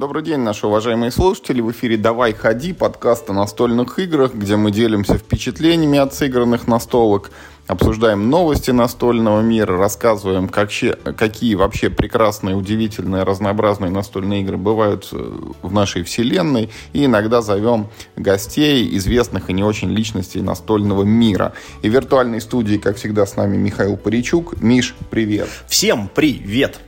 [0.00, 1.60] Добрый день, наши уважаемые слушатели.
[1.60, 7.30] В эфире «Давай, ходи» подкаст о настольных играх, где мы делимся впечатлениями от сыгранных настолок,
[7.66, 10.70] обсуждаем новости настольного мира, рассказываем, как,
[11.18, 17.90] какие вообще прекрасные, удивительные, разнообразные настольные игры бывают э, в нашей вселенной, и иногда зовем
[18.16, 21.52] гостей, известных и не очень личностей настольного мира.
[21.82, 24.62] И в виртуальной студии, как всегда, с нами Михаил Паричук.
[24.62, 25.50] Миш, привет!
[25.66, 26.80] Всем привет!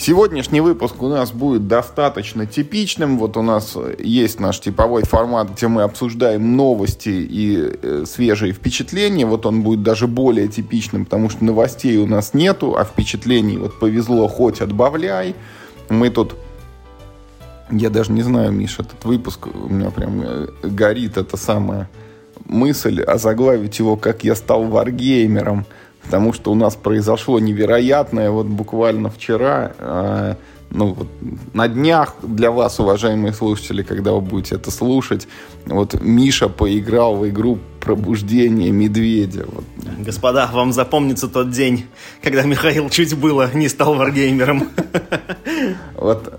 [0.00, 3.18] Сегодняшний выпуск у нас будет достаточно типичным.
[3.18, 9.26] Вот у нас есть наш типовой формат, где мы обсуждаем новости и э, свежие впечатления.
[9.26, 13.78] Вот он будет даже более типичным, потому что новостей у нас нету, а впечатлений вот
[13.78, 15.34] повезло хоть отбавляй.
[15.90, 16.34] Мы тут
[17.70, 21.90] я даже не знаю, Миша, этот выпуск у меня прям э, горит эта самая
[22.46, 25.66] мысль озаглавить его «Как я стал варгеймером»
[26.10, 30.34] потому что у нас произошло невероятное вот буквально вчера, э,
[30.70, 31.06] ну вот
[31.54, 35.28] на днях для вас, уважаемые слушатели, когда вы будете это слушать,
[35.66, 39.46] вот Миша поиграл в игру «Пробуждение медведя».
[39.46, 39.64] Вот.
[40.00, 41.86] Господа, вам запомнится тот день,
[42.24, 44.68] когда Михаил чуть было не стал варгеймером.
[45.94, 46.32] Вот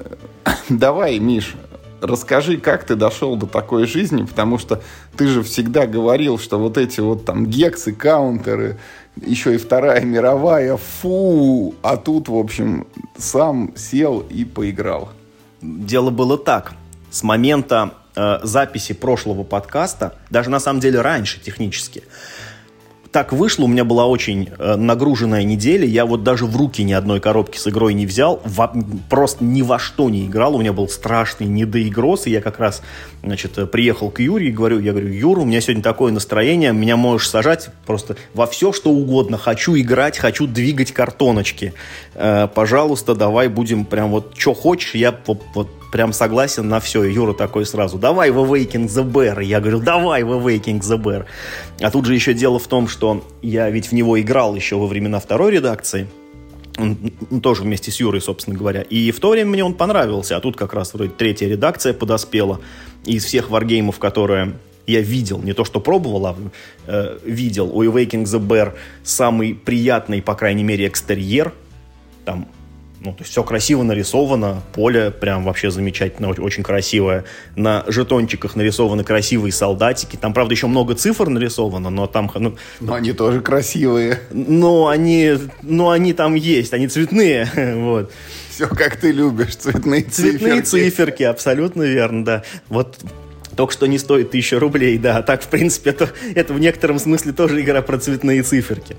[0.70, 1.56] давай, Миш,
[2.02, 4.82] расскажи, как ты дошел до такой жизни, потому что
[5.16, 8.78] ты же всегда говорил, что вот эти вот там гексы, каунтеры,
[9.16, 12.88] еще и Вторая мировая, фу, а тут, в общем,
[13.18, 15.10] сам сел и поиграл.
[15.62, 16.74] Дело было так.
[17.12, 22.04] С момента э, записи прошлого подкаста, даже на самом деле раньше технически,
[23.12, 26.94] так вышло, у меня была очень э, нагруженная неделя, я вот даже в руки ни
[26.94, 28.72] одной коробки с игрой не взял, во,
[29.10, 32.82] просто ни во что не играл, у меня был страшный недоигроз, и я как раз,
[33.22, 36.72] значит, э, приехал к Юре и говорю, я говорю, Юра, у меня сегодня такое настроение,
[36.72, 41.74] меня можешь сажать просто во все, что угодно, хочу играть, хочу двигать картоночки,
[42.14, 45.14] э, пожалуйста, давай будем прям вот, что хочешь, я
[45.54, 47.04] вот прям согласен на все.
[47.04, 49.44] Юра такой сразу, давай в Awakening the Bear.
[49.44, 51.26] Я говорю, давай в Awakening the Bear.
[51.80, 54.88] А тут же еще дело в том, что я ведь в него играл еще во
[54.88, 56.08] времена второй редакции.
[56.78, 56.98] Он,
[57.44, 58.82] тоже вместе с Юрой, собственно говоря.
[58.82, 60.38] И в то время мне он понравился.
[60.38, 62.62] А тут как раз вроде третья редакция подоспела.
[63.06, 64.54] И из всех варгеймов, которые
[64.88, 66.36] я видел, не то что пробовал, а
[66.88, 68.74] э, видел, у Awakening the Bear
[69.04, 71.54] самый приятный, по крайней мере, экстерьер.
[72.26, 72.48] Там
[73.04, 77.26] ну, то есть все красиво нарисовано, поле прям вообще замечательно, очень красивое.
[77.56, 80.18] На жетончиках нарисованы красивые солдатики.
[80.18, 82.32] Там, правда, еще много цифр нарисовано, но там...
[82.36, 84.20] Ну, но они тоже красивые.
[84.30, 88.12] Но они, но они там есть, они цветные, вот.
[88.52, 90.38] Все как ты любишь, цветные циферки.
[90.38, 92.44] Цветные циферки, абсолютно верно, да.
[92.70, 93.00] Вот
[93.56, 95.24] только что не стоит тысячу рублей, да.
[95.24, 98.96] Так, в принципе, это, это в некотором смысле тоже игра про цветные циферки.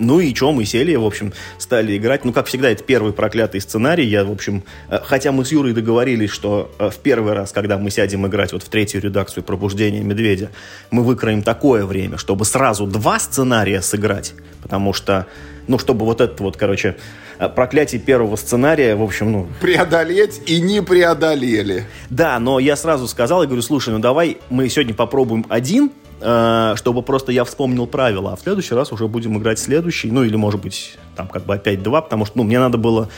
[0.00, 2.24] Ну и что, мы сели, в общем, стали играть.
[2.24, 4.06] Ну, как всегда, это первый проклятый сценарий.
[4.06, 7.76] Я, в общем, э, хотя мы с Юрой договорились, что э, в первый раз, когда
[7.76, 10.50] мы сядем играть вот в третью редакцию «Пробуждение медведя»,
[10.90, 14.32] мы выкроем такое время, чтобы сразу два сценария сыграть.
[14.62, 15.26] Потому что,
[15.68, 16.96] ну, чтобы вот это вот, короче,
[17.38, 19.48] э, проклятие первого сценария, в общем, ну...
[19.60, 21.84] Преодолеть и не преодолели.
[22.08, 27.02] Да, но я сразу сказал, я говорю, слушай, ну давай мы сегодня попробуем один, чтобы
[27.02, 30.60] просто я вспомнил правила, а в следующий раз уже будем играть следующий, ну или может
[30.60, 33.08] быть там как бы опять два, потому что ну, мне надо было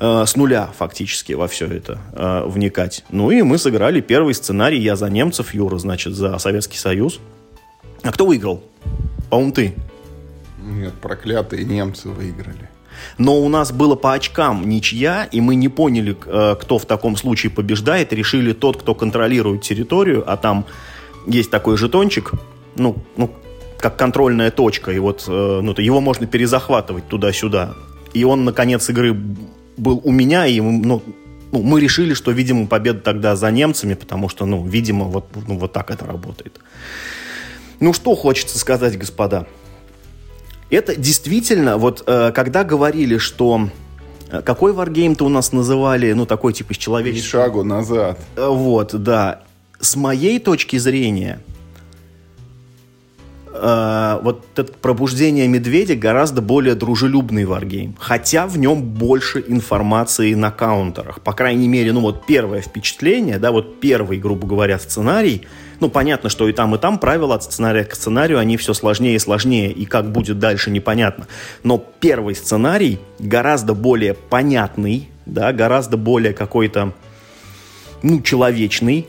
[0.00, 3.04] э, с нуля фактически во все это э, вникать.
[3.10, 7.20] Ну и мы сыграли первый сценарий, я за немцев, Юра, значит, за Советский Союз.
[8.02, 8.62] А кто выиграл?
[9.30, 9.74] По-моему, ты.
[10.62, 12.68] Нет, проклятые немцы выиграли.
[13.18, 17.16] Но у нас было по очкам ничья, и мы не поняли, э, кто в таком
[17.16, 18.12] случае побеждает.
[18.12, 20.66] Решили тот, кто контролирует территорию, а там
[21.26, 22.32] есть такой жетончик,
[22.76, 23.30] ну, ну,
[23.78, 27.74] как контрольная точка, и вот э, ну, его можно перезахватывать туда-сюда.
[28.14, 29.12] И он, на конец игры
[29.76, 31.02] был у меня, и ну,
[31.50, 35.58] ну, мы решили, что, видимо, победа тогда за немцами, потому что, ну, видимо, вот, ну,
[35.58, 36.60] вот так это работает.
[37.80, 39.46] Ну, что хочется сказать, господа.
[40.70, 43.68] Это действительно, вот, э, когда говорили, что
[44.30, 47.42] э, какой варгейм-то у нас называли, ну, такой типа из человеческого...
[47.42, 48.18] шагу назад.
[48.36, 49.42] Э, вот, да
[49.82, 51.40] с моей точки зрения,
[53.52, 57.96] э, вот это пробуждение медведя гораздо более дружелюбный варгейм.
[57.98, 61.20] Хотя в нем больше информации на каунтерах.
[61.20, 65.42] По крайней мере, ну вот первое впечатление, да, вот первый, грубо говоря, сценарий.
[65.80, 69.16] Ну, понятно, что и там, и там правила от сценария к сценарию, они все сложнее
[69.16, 71.26] и сложнее, и как будет дальше, непонятно.
[71.64, 76.92] Но первый сценарий гораздо более понятный, да, гораздо более какой-то,
[78.04, 79.08] ну, человечный,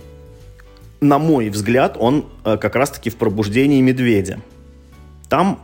[1.03, 4.39] на мой взгляд, он э, как раз-таки в пробуждении медведя.
[5.29, 5.59] Там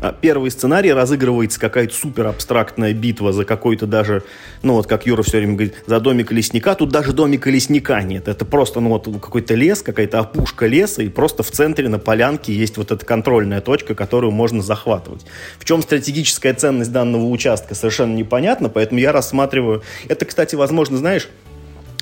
[0.00, 4.22] а, первый сценарий разыгрывается какая-то супер абстрактная битва за какой-то даже,
[4.62, 6.74] ну вот как Юра все время говорит, за домик лесника.
[6.74, 8.28] Тут даже домика лесника нет.
[8.28, 12.52] Это просто, ну вот какой-то лес, какая-то опушка леса, и просто в центре на полянке
[12.52, 15.26] есть вот эта контрольная точка, которую можно захватывать.
[15.58, 19.82] В чем стратегическая ценность данного участка, совершенно непонятно, поэтому я рассматриваю...
[20.06, 21.28] Это, кстати, возможно, знаешь,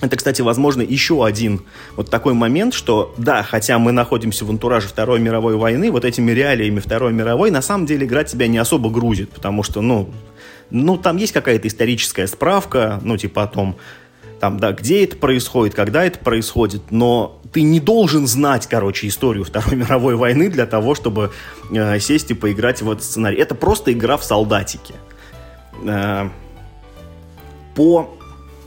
[0.02, 1.62] это, кстати, возможно, еще один
[1.96, 6.32] вот такой момент, что да, хотя мы находимся в антураже Второй мировой войны, вот этими
[6.32, 10.10] реалиями Второй мировой, на самом деле играть тебя не особо грузит, потому что, ну,
[10.70, 13.76] ну там есть какая-то историческая справка, ну, типа о том,
[14.38, 19.44] там, да, где это происходит, когда это происходит, но ты не должен знать, короче, историю
[19.44, 21.32] Второй мировой войны для того, чтобы
[21.70, 23.38] э, сесть и поиграть в этот сценарий.
[23.38, 24.94] Это просто игра в солдатики.
[25.84, 26.28] Э,
[27.74, 28.16] по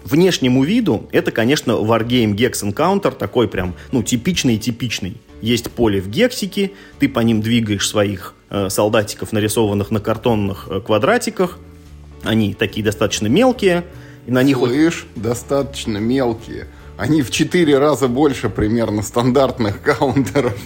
[0.04, 5.18] внешнему виду это, конечно, Wargame Gex Encounter, такой прям, ну, типичный-типичный.
[5.42, 10.82] Есть поле в гексике, ты по ним двигаешь своих э, солдатиков, нарисованных на картонных э,
[10.82, 11.58] квадратиках.
[12.24, 13.86] Они такие достаточно мелкие.
[14.28, 16.68] И на них Слышь, достаточно мелкие.
[16.98, 20.58] Они в четыре раза больше примерно стандартных каунтеров.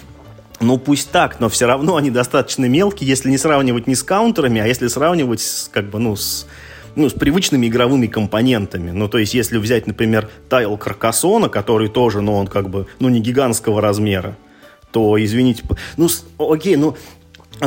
[0.59, 4.61] Ну, пусть так, но все равно они достаточно мелкие, если не сравнивать не с каунтерами,
[4.61, 6.47] а если сравнивать с, как бы, ну, с
[6.95, 8.91] ну, с привычными игровыми компонентами.
[8.91, 13.09] Ну, то есть, если взять, например, тайл Каркасона, который тоже, ну, он как бы, ну,
[13.09, 14.35] не гигантского размера,
[14.91, 15.63] то, извините,
[15.97, 16.07] ну,
[16.37, 16.95] окей, ну,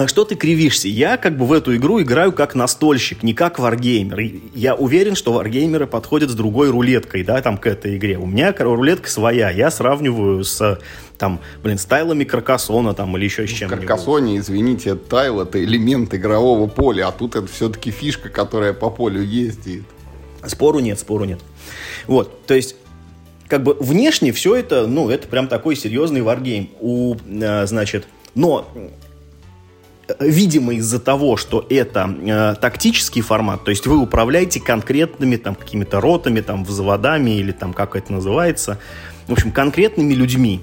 [0.06, 0.88] что ты кривишься?
[0.88, 4.40] Я как бы в эту игру играю как настольщик, не как варгеймер.
[4.54, 8.18] Я уверен, что варгеймеры подходят с другой рулеткой, да, там к этой игре.
[8.18, 9.50] У меня рулетка своя.
[9.50, 10.80] Я сравниваю с
[11.18, 13.84] там, блин, с тайлами Каркасона там или еще с чем-нибудь.
[13.84, 18.90] В Каркасоне, извините, тайл это элемент игрового поля, а тут это все-таки фишка, которая по
[18.90, 19.84] полю ездит.
[20.44, 21.40] Спору нет, спору нет.
[22.06, 22.76] Вот, то есть
[23.48, 26.70] как бы внешне все это, ну, это прям такой серьезный варгейм.
[26.80, 28.68] У, э, значит, но
[30.20, 36.00] видимо из-за того, что это э, тактический формат, то есть вы управляете конкретными там какими-то
[36.00, 38.78] ротами, там взводами или там как это называется,
[39.26, 40.60] в общем конкретными людьми,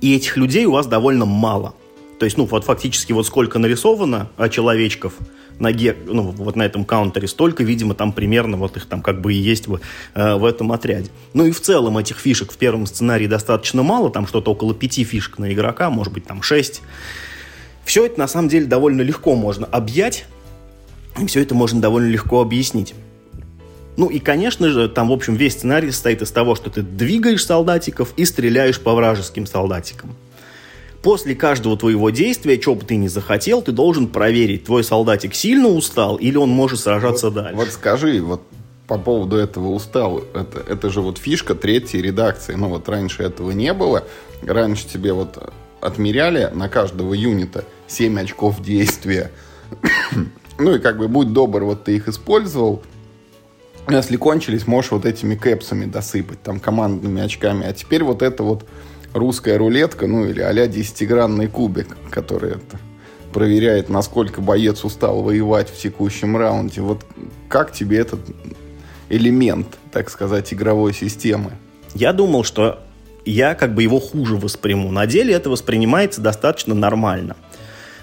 [0.00, 1.74] и этих людей у вас довольно мало.
[2.18, 5.14] То есть, ну, вот фактически вот сколько нарисовано а, человечков
[5.58, 9.20] на, ге, ну, вот на этом каунтере, столько, видимо, там примерно вот их там как
[9.20, 9.80] бы и есть в,
[10.14, 11.10] э, в этом отряде.
[11.34, 15.02] Ну и в целом этих фишек в первом сценарии достаточно мало, там что-то около пяти
[15.02, 16.82] фишек на игрока, может быть, там шесть.
[17.84, 20.24] Все это на самом деле довольно легко можно объять,
[21.20, 22.94] и все это можно довольно легко объяснить.
[23.96, 27.44] Ну и, конечно же, там, в общем, весь сценарий состоит из того, что ты двигаешь
[27.44, 30.14] солдатиков и стреляешь по вражеским солдатикам.
[31.02, 35.68] После каждого твоего действия, что бы ты ни захотел, ты должен проверить, твой солдатик сильно
[35.68, 37.56] устал или он может сражаться вот, дальше.
[37.56, 38.42] Вот скажи, вот
[38.86, 42.54] по поводу этого устал, это, это же вот фишка третьей редакции.
[42.54, 44.04] Ну вот раньше этого не было.
[44.42, 45.52] Раньше тебе вот
[45.82, 49.30] отмеряли на каждого юнита 7 очков действия.
[50.58, 52.82] ну и как бы будь добр, вот ты их использовал,
[53.90, 57.66] если кончились, можешь вот этими кэпсами досыпать, там, командными очками.
[57.66, 58.64] А теперь вот это вот
[59.12, 62.78] русская рулетка, ну, или а-ля десятигранный кубик, который это
[63.32, 66.80] проверяет, насколько боец устал воевать в текущем раунде.
[66.80, 67.04] Вот
[67.48, 68.20] как тебе этот
[69.08, 71.52] элемент, так сказать, игровой системы?
[71.94, 72.82] Я думал, что
[73.24, 74.90] я как бы его хуже восприму.
[74.90, 77.36] На деле это воспринимается достаточно нормально.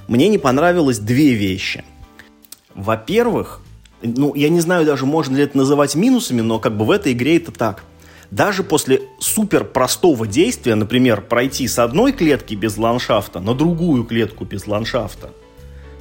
[0.07, 1.83] Мне не понравилось две вещи.
[2.73, 3.61] Во-первых,
[4.01, 7.13] ну, я не знаю даже, можно ли это называть минусами, но как бы в этой
[7.13, 7.83] игре это так.
[8.31, 14.45] Даже после супер простого действия, например, пройти с одной клетки без ландшафта на другую клетку
[14.45, 15.31] без ландшафта,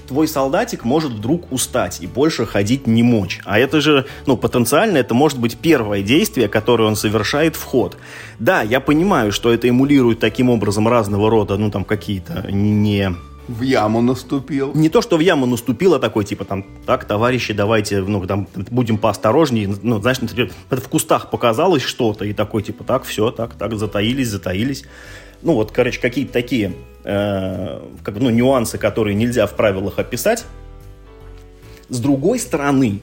[0.08, 3.40] твой солдатик может вдруг устать и больше ходить не мочь.
[3.44, 7.96] А это же, ну, потенциально это может быть первое действие, которое он совершает в ход.
[8.38, 13.14] Да, я понимаю, что это эмулирует таким образом разного рода, ну, там, какие-то не
[13.48, 14.72] в яму наступил.
[14.74, 18.46] Не то, что в яму наступил, а такой, типа, там, так, товарищи, давайте, ну, там,
[18.54, 19.74] будем поосторожнее.
[19.82, 24.28] Ну, знаешь, например, в кустах показалось что-то, и такой, типа, так, все, так, так, затаились,
[24.28, 24.84] затаились.
[25.40, 26.74] Ну, вот, короче, какие-то такие,
[27.08, 30.44] э, как, ну, нюансы, которые нельзя в правилах описать.
[31.88, 33.00] С другой стороны,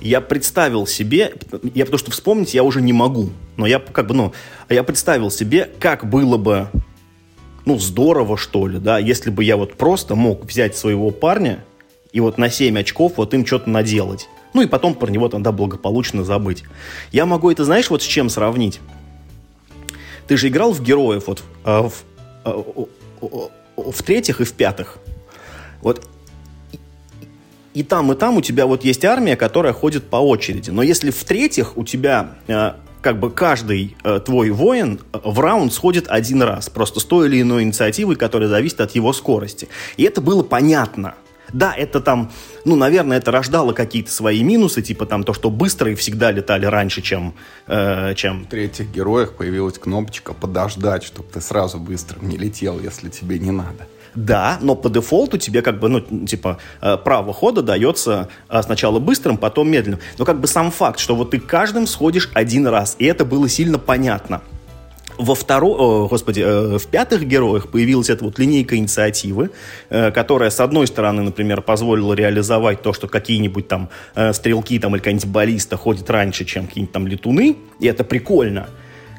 [0.00, 1.34] я представил себе,
[1.74, 4.32] я потому что вспомнить я уже не могу, но я как бы, ну,
[4.68, 6.68] я представил себе, как было бы
[7.64, 11.64] ну, здорово, что ли, да, если бы я вот просто мог взять своего парня
[12.12, 14.28] и вот на 7 очков вот им что-то наделать.
[14.54, 16.64] Ну и потом про него тогда благополучно забыть.
[17.12, 18.80] Я могу это, знаешь, вот с чем сравнить?
[20.26, 22.04] Ты же играл в героев вот а, в,
[22.44, 22.86] а,
[24.04, 24.98] третьих и в пятых.
[25.82, 26.06] Вот
[27.74, 30.70] и, там, и там у тебя вот есть армия, которая ходит по очереди.
[30.70, 35.38] Но если в третьих у тебя а, как бы каждый э, твой воин э, в
[35.38, 39.68] раунд сходит один раз, просто с той или иной инициативой, которая зависит от его скорости.
[39.96, 41.14] И это было понятно.
[41.52, 42.30] Да, это там,
[42.64, 47.02] ну, наверное, это рождало какие-то свои минусы, типа там то, что быстрые всегда летали раньше,
[47.02, 47.34] чем...
[47.66, 48.44] Э, чем...
[48.44, 53.50] В третьих героях появилась кнопочка «подождать», чтобы ты сразу быстро не летел, если тебе не
[53.50, 53.86] надо.
[54.14, 58.98] Да, но по дефолту тебе как бы, ну, типа, э, право хода дается э, сначала
[58.98, 60.00] быстрым, потом медленным.
[60.18, 63.48] Но как бы сам факт, что вот ты каждым сходишь один раз, и это было
[63.48, 64.42] сильно понятно.
[65.18, 69.50] Во втором, господи, э, в пятых героях появилась эта вот линейка инициативы,
[69.90, 73.90] которая, с одной стороны, например, позволила реализовать то, что какие-нибудь там
[74.32, 78.68] стрелки там или какая-нибудь баллиста ходят раньше, чем какие-нибудь там летуны, и это прикольно.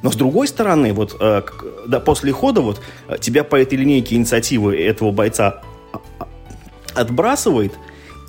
[0.01, 1.41] Но с другой стороны, вот э,
[1.88, 6.27] да, после хода вот э, тебя по этой линейке инициативы этого бойца а, а,
[6.96, 7.74] отбрасывает,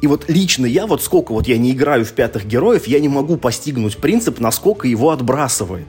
[0.02, 3.08] и вот лично я, вот сколько вот я не играю в пятых героев, я не
[3.08, 5.86] могу постигнуть принцип, насколько его отбрасывает.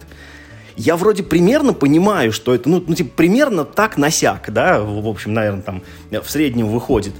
[0.76, 5.34] Я вроде примерно понимаю, что это, ну, ну типа, примерно так насяк, да, в общем,
[5.34, 7.14] наверное, там в среднем выходит.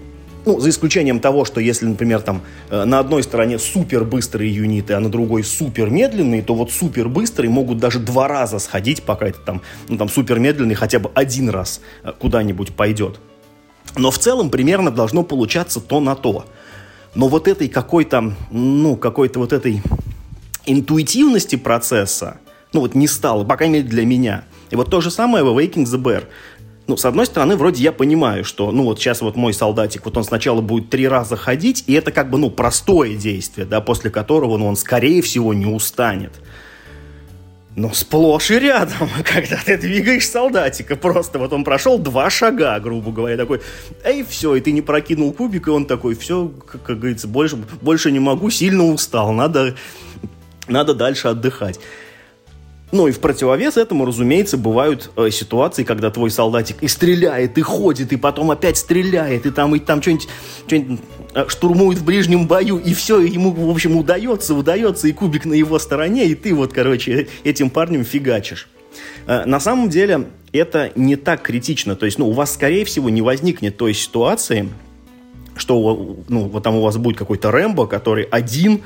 [0.44, 4.94] Ну, за исключением того, что если, например, там э, на одной стороне супер быстрые юниты,
[4.94, 9.28] а на другой супер медленные, то вот супер быстрые могут даже два раза сходить, пока
[9.28, 13.20] это там, ну, там супер медленный хотя бы один раз э, куда-нибудь пойдет.
[13.98, 16.46] Но в целом примерно должно получаться то на то.
[17.14, 19.84] Но вот этой какой-то, ну, какой-то вот этой
[20.66, 22.40] интуитивности процесса,
[22.74, 24.46] ну, вот не стало, по крайней мере, для меня.
[24.70, 26.24] И вот то же самое в Awakening the Bear
[26.92, 30.18] ну, с одной стороны, вроде я понимаю, что, ну, вот сейчас вот мой солдатик, вот
[30.18, 34.10] он сначала будет три раза ходить, и это как бы, ну, простое действие, да, после
[34.10, 36.34] которого, ну, он, скорее всего, не устанет.
[37.78, 43.12] Но сплошь и рядом, когда ты двигаешь солдатика, просто вот он прошел два шага, грубо
[43.12, 43.62] говоря, такой,
[44.04, 47.58] эй, все, и ты не прокинул кубик, и он такой, все, как, как говорится, больше,
[47.82, 49.76] больше не могу, сильно устал, надо,
[50.68, 51.80] надо дальше отдыхать.
[52.92, 57.62] Ну и в противовес этому, разумеется, бывают э, ситуации, когда твой солдатик и стреляет, и
[57.62, 60.28] ходит, и потом опять стреляет, и там, и там что-нибудь,
[60.68, 65.46] что э, штурмует в ближнем бою, и все ему, в общем, удается, удается, и кубик
[65.46, 68.68] на его стороне, и ты вот, короче, этим парнем фигачишь.
[69.26, 73.10] Э, на самом деле это не так критично, то есть, ну, у вас, скорее всего,
[73.10, 74.68] не возникнет той ситуации,
[75.56, 78.82] что, ну, вот там у вас будет какой-то Рэмбо, который один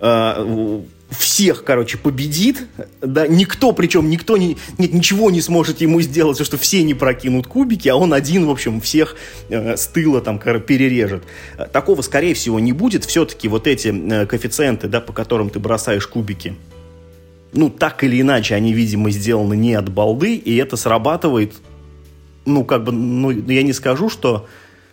[0.00, 2.66] э, всех, короче, победит,
[3.00, 6.94] да, никто, причем никто не, нет, ничего не сможет ему сделать, потому что все не
[6.94, 9.16] прокинут кубики, а он один, в общем, всех
[9.48, 11.24] э, с тыла там перережет.
[11.72, 13.06] Такого, скорее всего, не будет.
[13.06, 16.56] Все-таки вот эти э, коэффициенты, да, по которым ты бросаешь кубики,
[17.54, 21.54] ну, так или иначе, они, видимо, сделаны не от балды, и это срабатывает,
[22.44, 24.46] ну, как бы, ну, я не скажу, что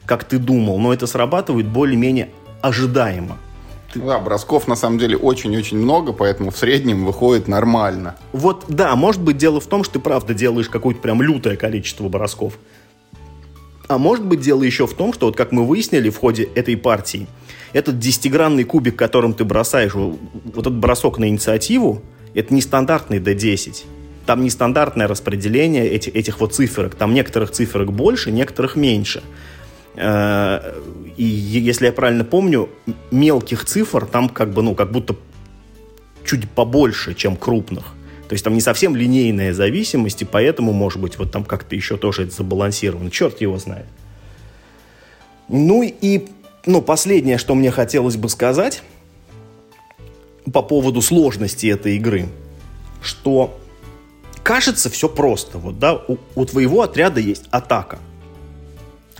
[0.05, 2.29] как ты думал, но это срабатывает более-менее
[2.61, 3.37] ожидаемо.
[3.95, 8.15] Да, бросков на самом деле очень-очень много, поэтому в среднем выходит нормально.
[8.31, 12.07] Вот, да, может быть дело в том, что ты правда делаешь какое-то прям лютое количество
[12.09, 12.57] бросков.
[13.87, 16.75] А может быть дело еще в том, что вот как мы выяснили в ходе этой
[16.75, 17.27] партии,
[17.73, 20.17] этот десятигранный кубик, которым ты бросаешь, вот
[20.57, 22.01] этот бросок на инициативу,
[22.33, 23.83] это не стандартный D10.
[24.25, 26.95] Там нестандартное распределение этих, этих вот циферок.
[26.95, 29.21] Там некоторых циферок больше, некоторых меньше.
[31.17, 32.69] И если я правильно помню,
[33.11, 35.15] мелких цифр там как бы, ну, как будто
[36.25, 37.85] чуть побольше, чем крупных.
[38.27, 41.95] То есть там не совсем линейная зависимость, и поэтому, может быть, вот там как-то еще
[41.95, 43.11] тоже это забалансировано.
[43.11, 43.85] Черт его знает.
[45.47, 46.27] Ну и,
[46.65, 48.81] ну, последнее, что мне хотелось бы сказать
[50.51, 52.27] по поводу сложности этой игры,
[53.01, 53.57] что
[54.43, 55.59] кажется все просто.
[55.59, 57.99] Вот, да, у, у твоего отряда есть атака–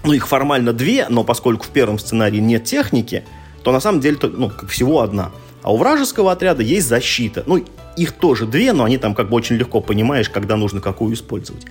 [0.06, 3.24] ну, их формально две, но поскольку в первом сценарии нет техники,
[3.64, 5.32] то на самом деле, ну, всего одна.
[5.62, 7.44] А у вражеского отряда есть защита.
[7.48, 7.66] Ну,
[7.98, 11.66] их тоже две, но они там как бы очень легко понимаешь, когда нужно какую использовать.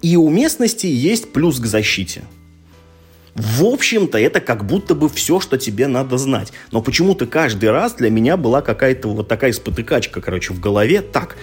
[0.00, 2.22] И у местности есть плюс к защите.
[3.34, 6.52] В общем-то, это как будто бы все, что тебе надо знать.
[6.72, 11.02] Но почему-то каждый раз для меня была какая-то вот такая спотыкачка, короче, в голове.
[11.02, 11.36] Так,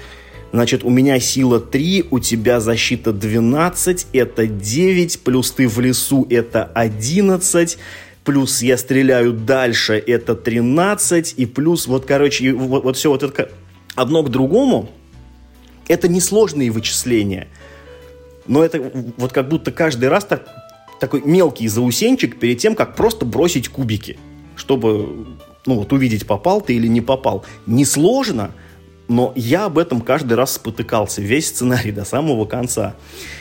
[0.56, 6.26] Значит, у меня сила 3, у тебя защита 12, это 9, плюс ты в лесу,
[6.30, 7.78] это 11,
[8.24, 13.52] плюс я стреляю дальше, это 13, и плюс вот, короче, вот, вот все вот это
[13.96, 14.90] одно к другому,
[15.90, 17.50] это несложные вычисления.
[18.48, 18.82] Но это
[19.18, 20.48] вот как будто каждый раз так,
[21.02, 24.18] такой мелкий заусенчик перед тем, как просто бросить кубики,
[24.56, 25.26] чтобы
[25.66, 27.44] ну, вот увидеть, попал ты или не попал.
[27.66, 28.52] Несложно,
[29.08, 32.96] но я об этом каждый раз спотыкался, весь сценарий до самого конца.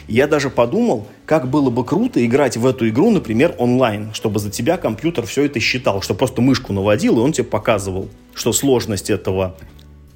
[0.08, 4.50] Я даже подумал, как было бы круто играть в эту игру, например, онлайн, чтобы за
[4.50, 9.10] тебя компьютер все это считал, что просто мышку наводил, и он тебе показывал, что сложность
[9.10, 9.56] этого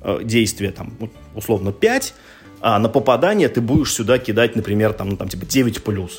[0.03, 0.93] э, действия, там,
[1.35, 2.15] условно, 5,
[2.61, 6.11] а на попадание ты будешь сюда кидать, например, там, ну, там типа 9+.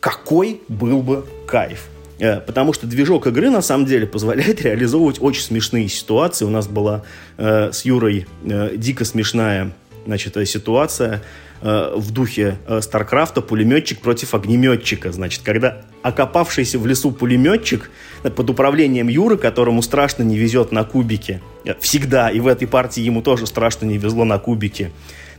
[0.00, 1.88] Какой был бы кайф.
[2.18, 6.44] Э, потому что движок игры на самом деле позволяет реализовывать очень смешные ситуации.
[6.44, 7.02] У нас была
[7.36, 9.72] э, с Юрой э, дико смешная
[10.06, 11.22] значит, ситуация
[11.60, 15.12] э, в духе э, Старкрафта пулеметчик против огнеметчика.
[15.12, 17.90] Значит, когда окопавшийся в лесу пулеметчик
[18.22, 22.68] э, под управлением Юры, которому страшно не везет на кубике, э, всегда, и в этой
[22.68, 24.90] партии ему тоже страшно не везло на кубике,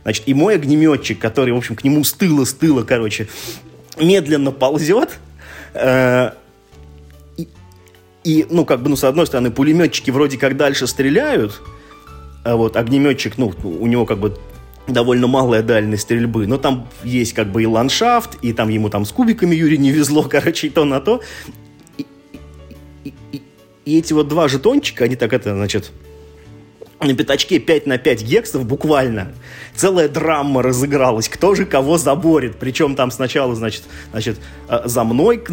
[0.02, 3.26] Значит, и мой огнеметчик, который, в общем, к нему стыло-стыло, короче,
[3.98, 5.18] медленно ползет,
[5.74, 6.30] э,
[8.26, 11.62] и, ну, как бы, ну, с одной стороны, пулеметчики вроде как дальше стреляют,
[12.42, 14.36] а вот огнеметчик, ну, у него как бы
[14.88, 19.04] довольно малая дальность стрельбы, но там есть как бы и ландшафт, и там ему там
[19.04, 21.22] с кубиками Юрий не везло, короче, и то на то.
[21.98, 22.06] И,
[23.04, 23.42] и, и,
[23.84, 25.92] и эти вот два жетончика, они так это, значит,
[27.00, 29.34] на пятачке 5 на 5 гексов буквально.
[29.76, 31.28] Целая драма разыгралась.
[31.28, 32.56] Кто же кого заборет.
[32.58, 35.44] Причем там сначала, значит, значит э, за мной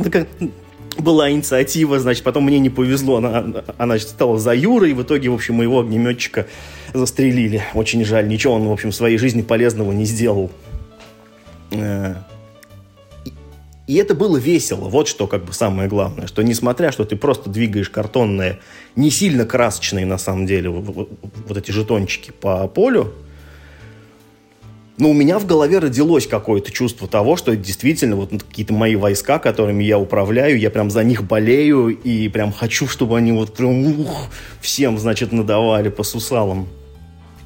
[0.98, 5.30] была инициатива, значит, потом мне не повезло, она, она стала за Юрой, и в итоге,
[5.30, 6.48] в общем, моего огнеметчика
[6.94, 7.64] застрелили.
[7.74, 10.52] Очень жаль, ничего он, в общем, в своей жизни полезного не сделал.
[11.72, 12.16] Э,
[13.86, 14.88] и это было весело.
[14.88, 18.60] Вот что как бы самое главное, что несмотря, что ты просто двигаешь картонные,
[18.96, 21.10] не сильно красочные на самом деле, вот,
[21.58, 23.14] эти жетончики по полю,
[24.98, 28.96] но у меня в голове родилось какое-то чувство того, что это действительно вот какие-то мои
[28.96, 33.54] войска, которыми я управляю, я прям за них болею и прям хочу, чтобы они вот
[33.54, 34.28] прям ух,
[34.62, 36.68] всем, значит, надавали по сусалам.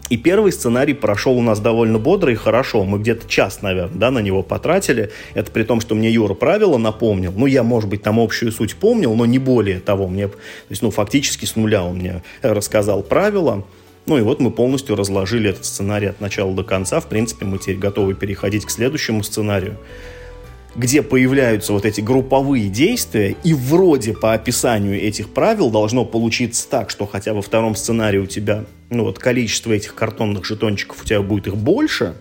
[0.09, 2.85] И первый сценарий прошел у нас довольно бодро и хорошо.
[2.85, 5.11] Мы где-то час, наверное, да, на него потратили.
[5.33, 7.33] Это при том, что мне Юра правила напомнил.
[7.35, 10.07] Ну, я, может быть, там общую суть помнил, но не более того.
[10.07, 10.37] Мне, то
[10.69, 13.65] есть, ну, фактически с нуля он мне рассказал правила.
[14.07, 17.01] Ну и вот мы полностью разложили этот сценарий от начала до конца.
[17.01, 19.77] В принципе, мы теперь готовы переходить к следующему сценарию,
[20.77, 26.89] где появляются вот эти групповые действия, и вроде по описанию этих правил должно получиться так,
[26.89, 31.21] что хотя во втором сценарии у тебя, ну вот количество этих картонных жетончиков у тебя
[31.21, 32.15] будет их больше,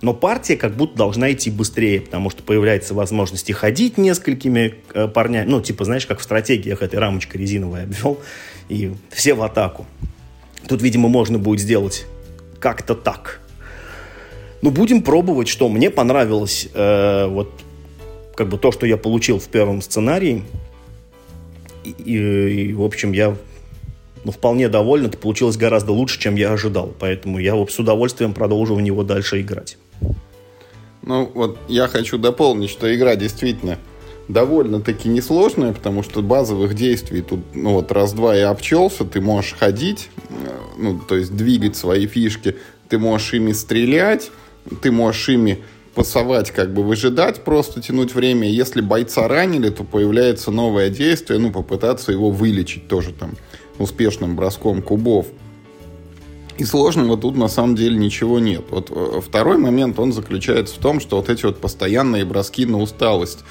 [0.00, 5.08] но партия как будто должна идти быстрее, потому что появляется возможность и ходить несколькими э,
[5.08, 8.18] парнями, ну, типа, знаешь, как в стратегиях этой рамочка резиновая обвел,
[8.70, 9.86] и все в атаку.
[10.68, 12.06] Тут, видимо, можно будет сделать
[12.58, 13.40] как-то так.
[14.62, 17.50] Ну, будем пробовать, что мне понравилось э, вот
[18.34, 20.44] как бы то, что я получил в первом сценарии.
[21.84, 23.36] И, и, и в общем, я
[24.24, 25.06] ну, вполне доволен.
[25.06, 26.92] Это получилось гораздо лучше, чем я ожидал.
[26.98, 29.78] Поэтому я вот, с удовольствием продолжу в него дальше играть.
[31.02, 33.78] Ну, вот я хочу дополнить, что игра действительно
[34.32, 40.08] довольно-таки несложная, потому что базовых действий тут, ну вот, раз-два и обчелся, ты можешь ходить,
[40.28, 40.32] э,
[40.78, 42.56] ну, то есть двигать свои фишки,
[42.88, 44.30] ты можешь ими стрелять,
[44.82, 45.58] ты можешь ими
[45.94, 48.48] пасовать, как бы выжидать, просто тянуть время.
[48.48, 53.32] Если бойца ранили, то появляется новое действие, ну, попытаться его вылечить тоже там
[53.78, 55.26] успешным броском кубов.
[56.58, 58.64] И сложного тут на самом деле ничего нет.
[58.70, 62.78] Вот э, второй момент, он заключается в том, что вот эти вот постоянные броски на
[62.78, 63.40] усталость–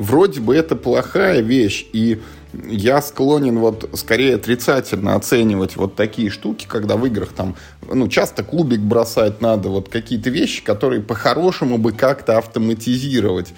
[0.00, 2.20] вроде бы это плохая вещь, и
[2.68, 7.54] я склонен вот скорее отрицательно оценивать вот такие штуки, когда в играх там,
[7.86, 13.52] ну, часто клубик бросать надо, вот какие-то вещи, которые по-хорошему бы как-то автоматизировать.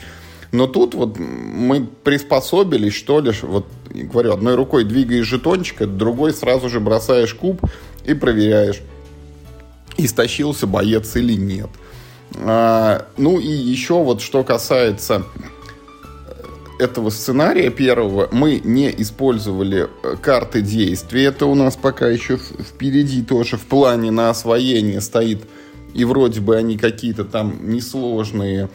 [0.51, 6.35] Но тут вот мы приспособились, что ли, вот, говорю, одной рукой двигаешь жетончик, а другой
[6.35, 7.63] сразу же бросаешь куб
[8.05, 8.83] и проверяешь,
[9.97, 11.71] истощился боец или нет.
[12.35, 15.25] А, ну и еще вот что касается
[16.83, 21.23] этого сценария первого мы не использовали э, карты действий.
[21.23, 25.45] Это у нас пока еще впереди тоже в плане на освоение стоит.
[25.95, 28.69] И вроде бы они какие-то там несложные.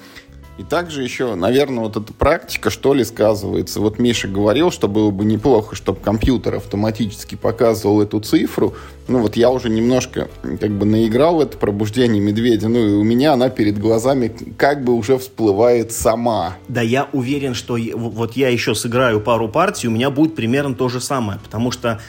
[0.58, 3.80] И также еще, наверное, вот эта практика, что ли, сказывается.
[3.80, 8.74] Вот Миша говорил, что было бы неплохо, чтобы компьютер автоматически показывал эту цифру.
[9.08, 12.70] Ну вот я уже немножко как бы наиграл в это пробуждение медведя.
[12.70, 16.58] Ну и у меня она перед глазами как бы уже всплывает сама.
[16.68, 20.90] Да я уверен, что вот я еще сыграю пару партий, у меня будет примерно то
[20.90, 21.40] же самое.
[21.40, 22.02] Потому что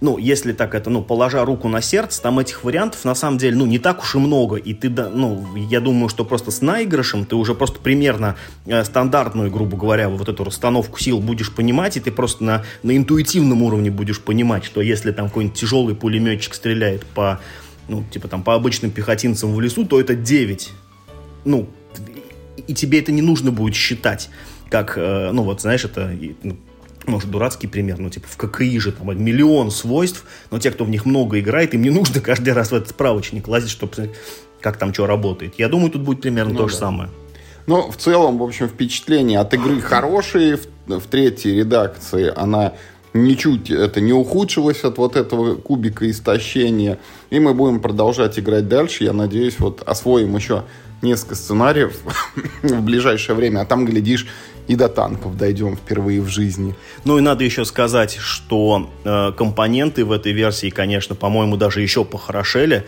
[0.00, 3.56] ну, если так это, ну, положа руку на сердце, там этих вариантов на самом деле,
[3.56, 4.56] ну, не так уж и много.
[4.56, 9.50] И ты, ну, я думаю, что просто с наигрышем ты уже просто примерно э, стандартную,
[9.50, 13.90] грубо говоря, вот эту расстановку сил будешь понимать, и ты просто на, на интуитивном уровне
[13.90, 17.40] будешь понимать, что если там какой-нибудь тяжелый пулеметчик стреляет по,
[17.88, 20.72] ну, типа там по обычным пехотинцам в лесу, то это 9.
[21.46, 21.68] Ну,
[22.66, 24.28] и тебе это не нужно будет считать
[24.70, 26.56] как, э, ну вот, знаешь, это ну,
[27.06, 30.90] может, дурацкий пример, но типа в ККИ же там миллион свойств, но те, кто в
[30.90, 34.16] них много играет, им не нужно каждый раз в этот справочник лазить, чтобы посмотреть,
[34.60, 35.54] как там что работает.
[35.58, 36.68] Я думаю, тут будет примерно ну, то да.
[36.68, 37.10] же самое.
[37.66, 40.58] Ну, в целом, в общем, впечатления от игры хорошие.
[40.86, 42.74] в третьей редакции она
[43.12, 46.98] ничуть это не ухудшилось от вот этого кубика истощения.
[47.30, 49.04] И мы будем продолжать играть дальше.
[49.04, 50.64] Я надеюсь, вот освоим еще
[51.02, 51.96] несколько сценариев
[52.62, 53.60] в ближайшее время.
[53.60, 54.26] А там, глядишь,
[54.68, 56.74] и до танков дойдем впервые в жизни.
[57.04, 62.04] Ну и надо еще сказать, что э, компоненты в этой версии, конечно, по-моему, даже еще
[62.04, 62.84] похорошели.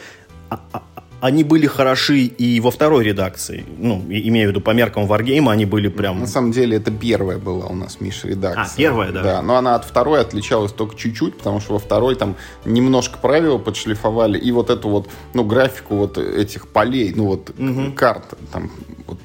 [0.51, 0.83] А, а,
[1.21, 3.64] они были хороши и во второй редакции.
[3.79, 6.21] Ну, имею в виду по меркам Wargame, они были прям...
[6.21, 8.64] На самом деле, это первая была у нас, Миша, редакция.
[8.64, 9.23] А, первая, да?
[9.23, 13.59] Да, но она от второй отличалась только чуть-чуть, потому что во второй там немножко правила
[13.59, 17.93] подшлифовали, и вот эту вот, ну, графику вот этих полей, ну, вот угу.
[17.97, 18.71] карт там
[19.07, 19.19] вот,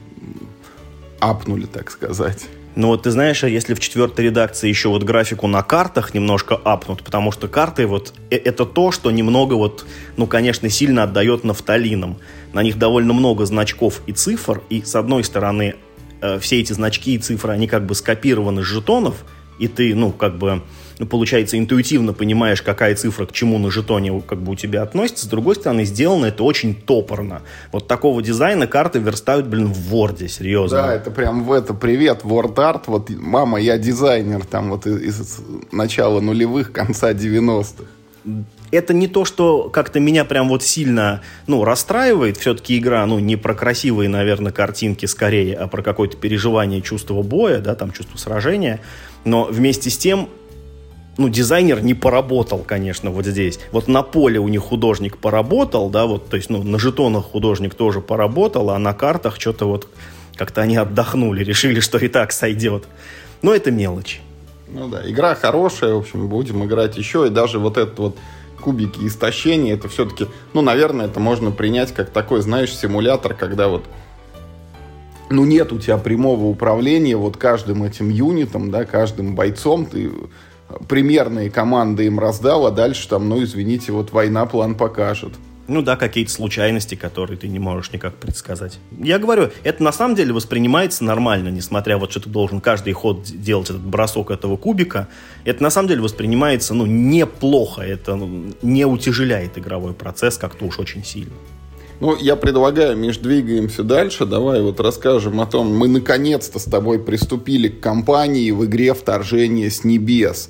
[1.32, 2.48] апнули, так сказать.
[2.76, 6.56] Ну вот ты знаешь, а если в четвертой редакции еще вот графику на картах немножко
[6.56, 9.86] апнут, потому что карты вот э, это то, что немного вот,
[10.18, 12.18] ну конечно, сильно отдает нафталином.
[12.52, 15.76] На них довольно много значков и цифр, и с одной стороны
[16.22, 19.24] э, все эти значки и цифры, они как бы скопированы с жетонов,
[19.60, 20.64] и ты, ну, как бы
[21.00, 25.26] ну, получается, интуитивно понимаешь, какая цифра к чему на жетоне как бы у тебя относится.
[25.26, 27.42] С другой стороны, сделано это очень топорно.
[27.72, 30.84] Вот такого дизайна карты верстают, блин, в Word, серьезно.
[30.84, 32.84] Да, это прям в это привет, Word Art.
[32.88, 35.40] Вот, мама, я дизайнер там вот из, из
[35.72, 37.84] начала нулевых, конца 90-х
[38.72, 42.38] это не то, что как-то меня прям вот сильно, ну, расстраивает.
[42.38, 47.60] Все-таки игра, ну, не про красивые, наверное, картинки скорее, а про какое-то переживание чувство боя,
[47.60, 48.80] да, там, чувство сражения.
[49.26, 50.30] Но вместе с тем
[51.18, 53.60] ну, дизайнер не поработал, конечно, вот здесь.
[53.72, 57.76] Вот на поле у них художник поработал, да, вот, то есть, ну, на жетонах художник
[57.76, 59.88] тоже поработал, а на картах что-то вот
[60.36, 62.86] как-то они отдохнули, решили, что и так сойдет.
[63.42, 64.22] Но это мелочь.
[64.68, 68.18] Ну да, игра хорошая, в общем, будем играть еще, и даже вот этот вот
[68.60, 73.84] кубики истощения, это все-таки, ну, наверное, это можно принять как такой, знаешь, симулятор, когда вот
[75.30, 80.12] ну, нет у тебя прямого управления вот каждым этим юнитом, да, каждым бойцом, ты
[80.88, 85.34] примерные команды им раздал, а дальше там, ну, извините, вот война план покажет.
[85.68, 88.80] Ну да, какие-то случайности, которые ты не можешь никак предсказать.
[89.00, 93.24] Я говорю, это на самом деле воспринимается нормально, несмотря вот, что ты должен каждый ход
[93.24, 95.08] делать этот бросок этого кубика.
[95.46, 97.82] Это на самом деле воспринимается, ну, неплохо.
[97.82, 101.34] Это ну, не утяжеляет игровой процесс как-то уж очень сильно.
[102.04, 104.26] Ну, я предлагаю, Миш, двигаемся дальше.
[104.26, 109.72] Давай вот расскажем о том, мы наконец-то с тобой приступили к кампании в игре «Вторжение
[109.72, 110.50] с небес».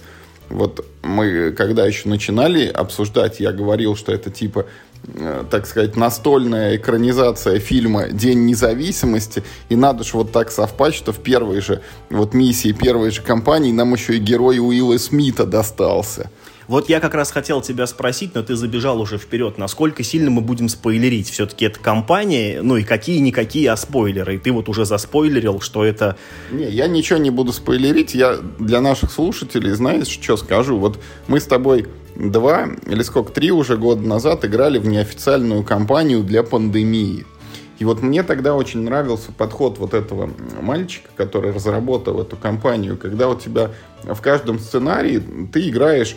[0.49, 4.65] Вот мы, когда еще начинали обсуждать, я говорил, что это типа
[5.13, 11.11] э, так сказать, настольная экранизация фильма «День независимости», и надо же вот так совпасть, что
[11.11, 16.31] в первой же вот миссии первой же компании нам еще и герой Уилла Смита достался.
[16.67, 19.57] Вот я как раз хотел тебя спросить, но ты забежал уже вперед.
[19.57, 21.29] Насколько сильно мы будем спойлерить?
[21.29, 24.35] Все-таки это компания, ну и какие-никакие, а спойлеры.
[24.35, 26.17] И ты вот уже заспойлерил, что это...
[26.51, 28.13] Не, я ничего не буду спойлерить.
[28.13, 30.77] Я для наших слушателей, знаешь, что скажу?
[30.77, 36.23] Вот мы с тобой два или сколько, три уже года назад играли в неофициальную кампанию
[36.23, 37.25] для пандемии.
[37.79, 40.29] И вот мне тогда очень нравился подход вот этого
[40.61, 43.71] мальчика, который разработал эту компанию, когда у тебя
[44.03, 45.21] в каждом сценарии
[45.51, 46.15] ты играешь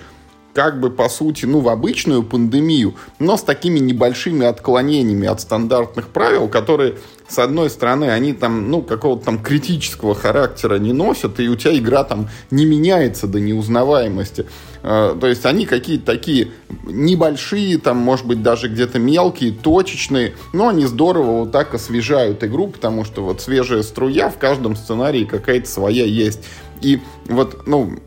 [0.56, 6.08] как бы, по сути, ну, в обычную пандемию, но с такими небольшими отклонениями от стандартных
[6.08, 6.94] правил, которые,
[7.28, 11.76] с одной стороны, они там, ну, какого-то там критического характера не носят, и у тебя
[11.76, 14.46] игра там не меняется до неузнаваемости.
[14.82, 16.52] А, то есть они какие-то такие
[16.84, 22.68] небольшие, там, может быть, даже где-то мелкие, точечные, но они здорово вот так освежают игру,
[22.68, 26.40] потому что вот свежая струя в каждом сценарии какая-то своя есть.
[26.80, 27.98] И вот, ну,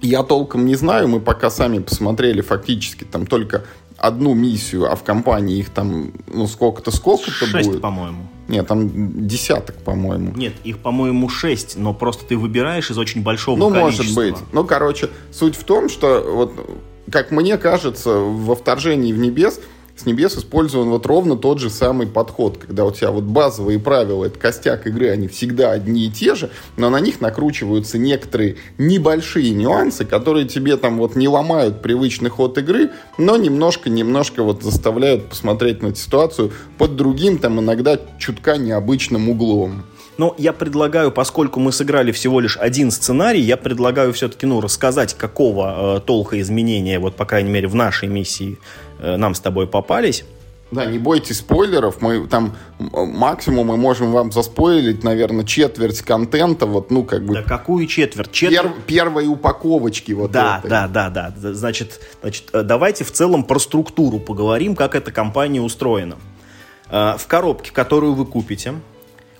[0.00, 3.64] я толком не знаю, мы пока сами посмотрели фактически там только
[3.96, 7.80] одну миссию, а в компании их там, ну, сколько-то, сколько-то шесть, будет.
[7.80, 8.28] по-моему.
[8.46, 10.32] Нет, там десяток, по-моему.
[10.36, 14.04] Нет, их, по-моему, шесть, но просто ты выбираешь из очень большого ну, количества.
[14.04, 14.52] Ну, может быть.
[14.52, 16.52] Ну, короче, суть в том, что вот,
[17.10, 19.60] как мне кажется, во вторжении в небес
[19.98, 24.26] с небес использован вот ровно тот же самый подход, когда у тебя вот базовые правила,
[24.26, 29.50] это костяк игры, они всегда одни и те же, но на них накручиваются некоторые небольшие
[29.50, 35.82] нюансы, которые тебе там вот не ломают привычный ход игры, но немножко-немножко вот заставляют посмотреть
[35.82, 39.82] на ситуацию под другим там иногда чутка необычным углом.
[40.18, 45.14] Но я предлагаю, поскольку мы сыграли всего лишь один сценарий, я предлагаю все-таки ну, рассказать,
[45.14, 48.58] какого э, толка изменения, вот, по крайней мере, в нашей миссии
[48.98, 50.24] нам с тобой попались.
[50.70, 52.02] Да, не бойтесь спойлеров.
[52.02, 56.66] Мы там максимум мы можем вам заспойлить, наверное, четверть контента.
[56.66, 57.34] Вот, ну, как бы.
[57.34, 58.30] Да какую четверть?
[58.32, 58.74] четверть...
[58.74, 60.68] Пер, первой упаковочки вот да, этой.
[60.68, 61.32] Да, да, да.
[61.54, 66.16] Значит, значит, э, давайте в целом про структуру поговорим, как эта компания устроена.
[66.90, 68.74] Э, в коробке, которую вы купите,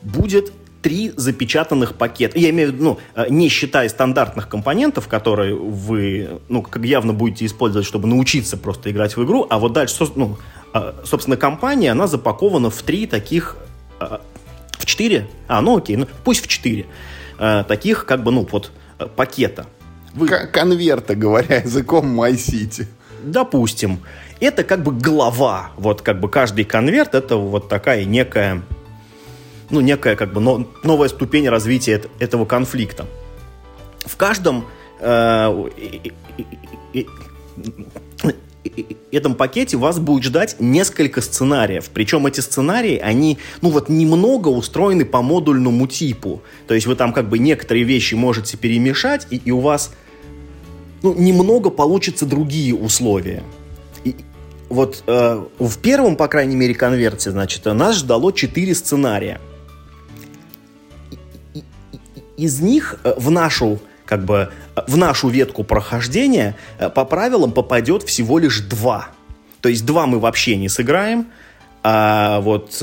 [0.01, 2.39] будет три запечатанных пакета.
[2.39, 7.13] Я имею в виду, ну, э, не считая стандартных компонентов, которые вы, ну, как явно
[7.13, 10.39] будете использовать, чтобы научиться просто играть в игру, а вот дальше, ну,
[10.75, 13.57] э, собственно, компания, она запакована в три таких,
[14.01, 14.19] э,
[14.79, 16.87] в четыре, а, ну окей, ну, пусть в четыре,
[17.69, 18.73] таких, как бы, ну, вот,
[19.15, 19.67] пакета.
[20.15, 20.29] Вы...
[20.29, 22.87] Конверта, говоря языком MyCity.
[23.23, 24.01] Допустим.
[24.41, 25.71] Это как бы глава.
[25.77, 28.63] Вот как бы каждый конверт это вот такая некая
[29.71, 33.07] ну, некая как бы но, новая ступень развития этого конфликта.
[34.01, 34.65] В каждом
[35.01, 35.69] э,
[39.13, 41.91] этом пакете вас будет ждать несколько сценариев.
[41.93, 46.43] Причем эти сценарии, они, ну вот, немного устроены по модульному типу.
[46.67, 49.93] То есть вы там как бы некоторые вещи можете перемешать, и, и у вас,
[51.03, 53.43] ну, немного получится другие условия.
[54.05, 54.17] И,
[54.69, 59.41] вот э, в первом, по крайней мере, конверте, значит, нас ждало четыре сценария
[62.39, 67.53] из них э, в нашу как бы э, в нашу ветку прохождения э, по правилам
[67.53, 69.09] попадет всего лишь два.
[69.61, 71.27] То есть два мы вообще не сыграем,
[71.83, 72.83] а вот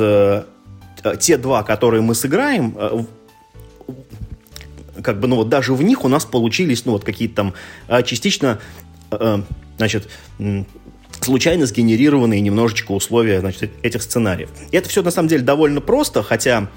[1.19, 3.07] те два, которые мы сыграем,
[5.01, 7.53] как бы, ну вот даже в них у нас получились, ну вот какие-то там
[8.03, 8.59] частично,
[9.77, 10.09] значит,
[11.21, 14.49] случайно сгенерированные немножечко условия, значит, этих сценариев.
[14.71, 16.67] И это все на самом деле довольно просто, хотя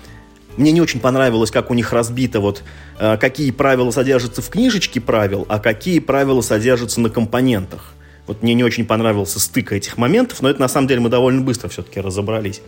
[0.59, 2.62] мне не очень понравилось, как у них разбито, вот,
[2.99, 7.94] э, какие правила содержатся в книжечке правил, а какие правила содержатся на компонентах.
[8.27, 11.40] Вот мне не очень понравился стык этих моментов, но это на самом деле мы довольно
[11.40, 12.61] быстро все-таки разобрались.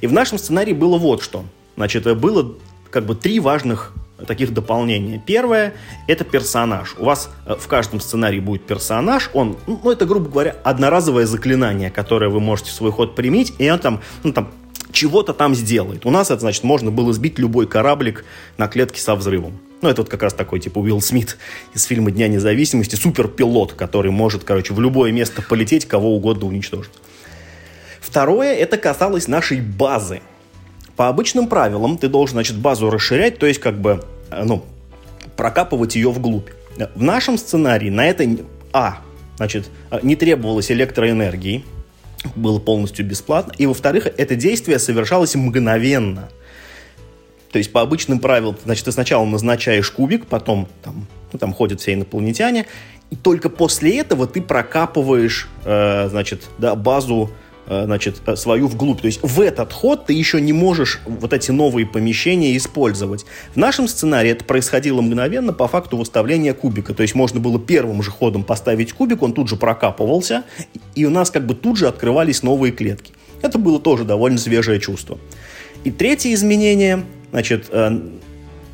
[0.00, 1.44] И в нашем сценарии было вот что.
[1.76, 2.54] Значит, э, было
[2.90, 3.92] как бы три важных
[4.26, 5.22] таких дополнения.
[5.24, 5.74] Первое–
[6.06, 6.96] это персонаж.
[6.98, 9.30] У вас э, в каждом сценарии будет персонаж.
[9.32, 13.70] Он, ну, это, грубо говоря, одноразовое заклинание, которое вы можете в свой ход применить, и
[13.70, 14.50] он там, ну, там
[14.92, 16.06] чего-то там сделает.
[16.06, 18.24] У нас это значит, можно было сбить любой кораблик
[18.56, 19.58] на клетке со взрывом.
[19.80, 21.38] Ну, это вот как раз такой, типа, Уилл Смит
[21.72, 26.90] из фильма «Дня независимости», суперпилот, который может, короче, в любое место полететь, кого угодно уничтожить.
[28.00, 30.20] Второе, это касалось нашей базы.
[30.96, 34.64] По обычным правилам ты должен, значит, базу расширять, то есть, как бы, э, ну,
[35.36, 36.48] прокапывать ее вглубь.
[36.94, 38.24] В нашем сценарии на это,
[38.72, 38.98] а,
[39.36, 41.64] значит, э, не требовалось электроэнергии,
[42.34, 43.52] было полностью бесплатно.
[43.58, 46.28] И, во-вторых, это действие совершалось мгновенно.
[47.52, 51.80] То есть по обычным правилам, значит, ты сначала назначаешь кубик, потом там, ну, там ходят
[51.80, 52.66] все инопланетяне,
[53.10, 57.30] и только после этого ты прокапываешь, э, значит, да, базу
[57.84, 59.00] значит, э, свою вглубь.
[59.00, 63.26] То есть в этот ход ты еще не можешь вот эти новые помещения использовать.
[63.54, 66.94] В нашем сценарии это происходило мгновенно по факту выставления кубика.
[66.94, 70.44] То есть можно было первым же ходом поставить кубик, он тут же прокапывался,
[70.94, 73.12] и у нас как бы тут же открывались новые клетки.
[73.42, 75.18] Это было тоже довольно свежее чувство.
[75.84, 78.00] И третье изменение, значит, э,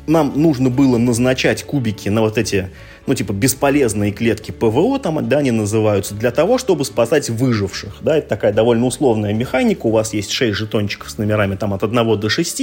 [0.07, 2.69] нам нужно было назначать кубики на вот эти
[3.07, 8.17] ну, типа, бесполезные клетки ПВО, там, да, они называются, для того, чтобы спасать выживших, да,
[8.17, 12.19] это такая довольно условная механика, у вас есть 6 жетончиков с номерами там от 1
[12.19, 12.61] до 6,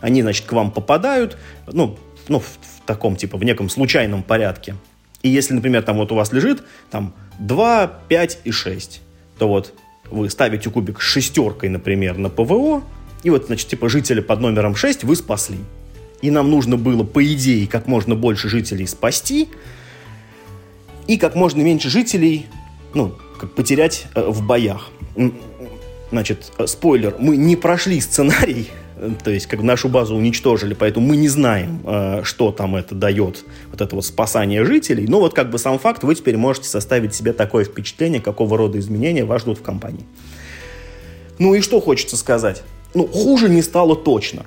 [0.00, 1.36] они, значит, к вам попадают,
[1.70, 4.76] ну, ну, в, в таком, типа, в неком случайном порядке.
[5.22, 9.00] И если, например, там вот у вас лежит там 2, 5 и 6,
[9.38, 9.74] то вот
[10.10, 12.82] вы ставите кубик с шестеркой, например, на ПВО,
[13.22, 15.58] и вот, значит, типа, жителя под номером 6 вы спасли.
[16.22, 19.48] И нам нужно было, по идее, как можно больше жителей спасти,
[21.06, 22.46] и как можно меньше жителей
[22.94, 24.90] ну, как потерять э, в боях.
[26.10, 31.08] Значит, э, спойлер, мы не прошли сценарий, э, то есть как нашу базу уничтожили, поэтому
[31.08, 31.80] мы не знаем,
[32.24, 35.06] что там это дает, вот это вот спасание жителей.
[35.06, 38.78] Но вот как бы сам факт, вы теперь можете составить себе такое впечатление, какого рода
[38.78, 40.04] изменения вас ждут в компании.
[41.38, 42.62] Ну и что хочется сказать?
[42.94, 44.44] Ну, хуже не стало точно.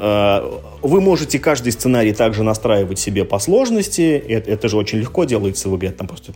[0.00, 4.16] Э, вы можете каждый сценарий также настраивать себе по сложности.
[4.16, 5.90] Это, это же очень легко делается в игре.
[5.90, 6.32] Там просто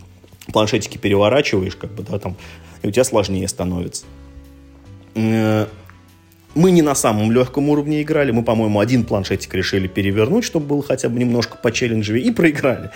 [0.53, 2.35] планшетики переворачиваешь, как бы, да, там,
[2.83, 4.05] и у тебя сложнее становится.
[6.55, 8.31] Мы не на самом легком уровне играли.
[8.31, 12.91] Мы, по-моему, один планшетик решили перевернуть, чтобы было хотя бы немножко по челленджевее, и проиграли.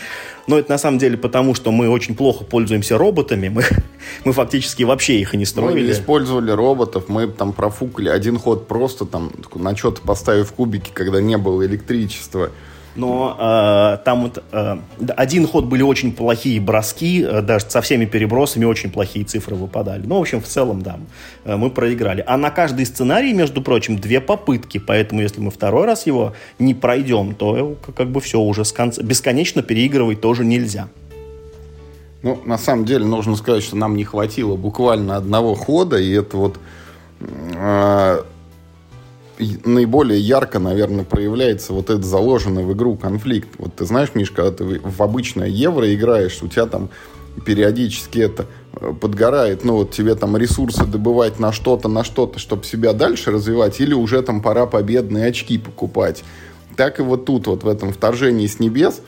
[0.48, 3.50] Но это на самом деле потому, что мы очень плохо пользуемся роботами.
[3.50, 3.63] Мы,
[4.26, 5.86] мы фактически вообще их и не строили.
[5.86, 7.06] Мы использовали роботов.
[7.10, 12.52] Мы там профукали один ход просто там на что-то поставив кубики, когда не было электричества
[12.95, 14.78] но э, там вот, э,
[15.15, 20.06] один ход были очень плохие броски, э, даже со всеми перебросами очень плохие цифры выпадали.
[20.06, 20.99] Ну, в общем, в целом, да,
[21.45, 22.23] э, мы проиграли.
[22.25, 26.73] А на каждый сценарий, между прочим, две попытки, поэтому если мы второй раз его не
[26.73, 30.89] пройдем, то э, как бы все уже с конца, бесконечно переигрывать тоже нельзя.
[32.21, 36.38] Ну, на самом деле, нужно сказать, что нам не хватило буквально одного хода, и это
[36.38, 36.60] вот...
[37.21, 38.23] Э,
[39.65, 43.49] наиболее ярко, наверное, проявляется вот этот заложенный в игру конфликт.
[43.58, 46.89] Вот ты знаешь, Миш, когда ты в обычное евро играешь, у тебя там
[47.45, 52.65] периодически это э, подгорает, ну вот тебе там ресурсы добывать на что-то, на что-то, чтобы
[52.65, 56.23] себя дальше развивать, или уже там пора победные очки покупать.
[56.75, 59.02] Так и вот тут, вот в этом вторжении с небес,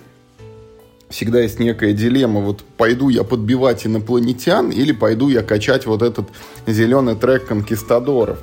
[1.09, 6.27] всегда есть некая дилемма, вот пойду я подбивать инопланетян или пойду я качать вот этот
[6.67, 8.39] зеленый трек конкистадоров.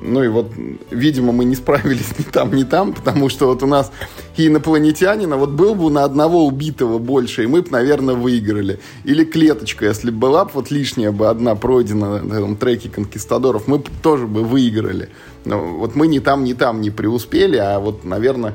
[0.00, 0.52] Ну и вот,
[0.90, 3.92] видимо, мы не справились ни там, ни там, потому что вот у нас
[4.36, 8.80] и инопланетянина, вот был бы на одного убитого больше, и мы бы, наверное, выиграли.
[9.04, 13.66] Или клеточка, если бы была бы вот лишняя бы одна пройдена на этом треке конкистадоров,
[13.66, 15.08] мы бы тоже бы выиграли.
[15.44, 18.54] Но вот мы ни там, ни там не преуспели, а вот, наверное,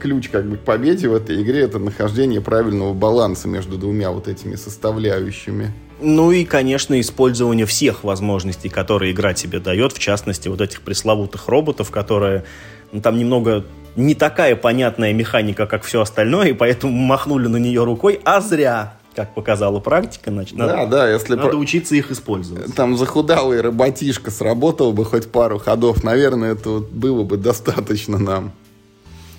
[0.00, 4.28] ключ как бы к победе в этой игре это нахождение правильного баланса между двумя вот
[4.28, 5.72] этими составляющими.
[6.00, 11.48] Ну и, конечно, использование всех возможностей, которые игра тебе дает, в частности, вот этих пресловутых
[11.48, 12.44] роботов, которые
[12.92, 13.64] ну, там немного
[13.96, 18.98] не такая понятная механика, как все остальное, и поэтому махнули на нее рукой, а зря
[19.14, 21.56] как показала практика, значит, да, надо, да, если надо про...
[21.56, 22.74] учиться их использовать.
[22.74, 28.52] Там захудалый работишка сработал бы хоть пару ходов, наверное, это вот было бы достаточно нам.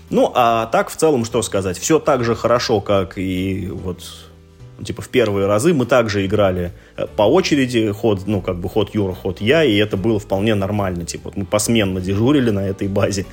[0.10, 1.78] Ну, а так в целом что сказать?
[1.78, 4.04] Все так же хорошо, как и вот
[4.84, 8.94] типа в первые разы мы также играли э, по очереди, ход, ну, как бы ход
[8.94, 13.26] Юра, ход я, и это было вполне нормально, типа, мы посменно дежурили на этой базе,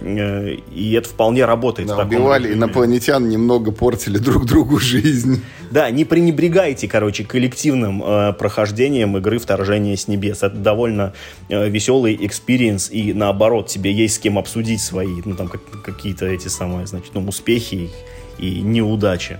[0.00, 1.88] э, и это вполне работает.
[1.88, 2.58] Да, убивали режиме.
[2.58, 5.42] инопланетян, немного портили друг другу жизнь.
[5.70, 10.42] Да, не пренебрегайте, короче, коллективным э, прохождением игры «Вторжение с небес».
[10.42, 11.12] Это довольно
[11.48, 16.26] э, веселый experience, и наоборот, тебе есть с кем обсудить свои, ну, там, как, какие-то
[16.26, 17.90] эти самые, значит, ну, успехи
[18.38, 19.38] и неудачи.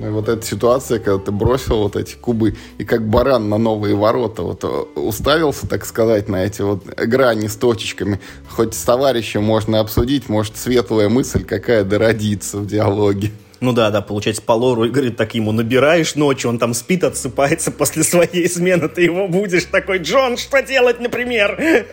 [0.00, 4.42] Вот эта ситуация, когда ты бросил вот эти кубы и как баран на новые ворота,
[4.42, 4.66] вот э,
[4.98, 8.18] уставился, так сказать, на эти вот грани с точечками.
[8.48, 13.30] Хоть с товарищем можно обсудить, может, светлая мысль какая зародится в диалоге.
[13.60, 17.70] Ну да, да, получается, по лору игры так ему набираешь ночью, он там спит, отсыпается
[17.70, 21.60] после своей смены, ты его будешь такой, Джон, что делать, например?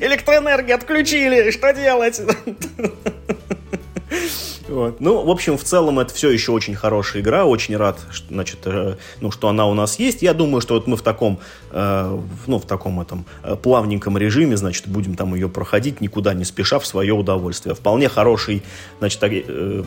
[0.00, 2.22] Электроэнергию отключили, что делать?
[4.68, 5.00] Вот.
[5.00, 7.44] Ну, в общем, в целом это все еще очень хорошая игра.
[7.44, 10.22] Очень рад, что, значит, э, ну, что она у нас есть.
[10.22, 11.38] Я думаю, что вот мы в таком,
[11.70, 16.44] э, ну, в таком этом э, плавненьком режиме, значит, будем там ее проходить, никуда не
[16.44, 17.74] спеша, в свое удовольствие.
[17.74, 18.62] Вполне хороший,
[18.98, 19.84] значит, э,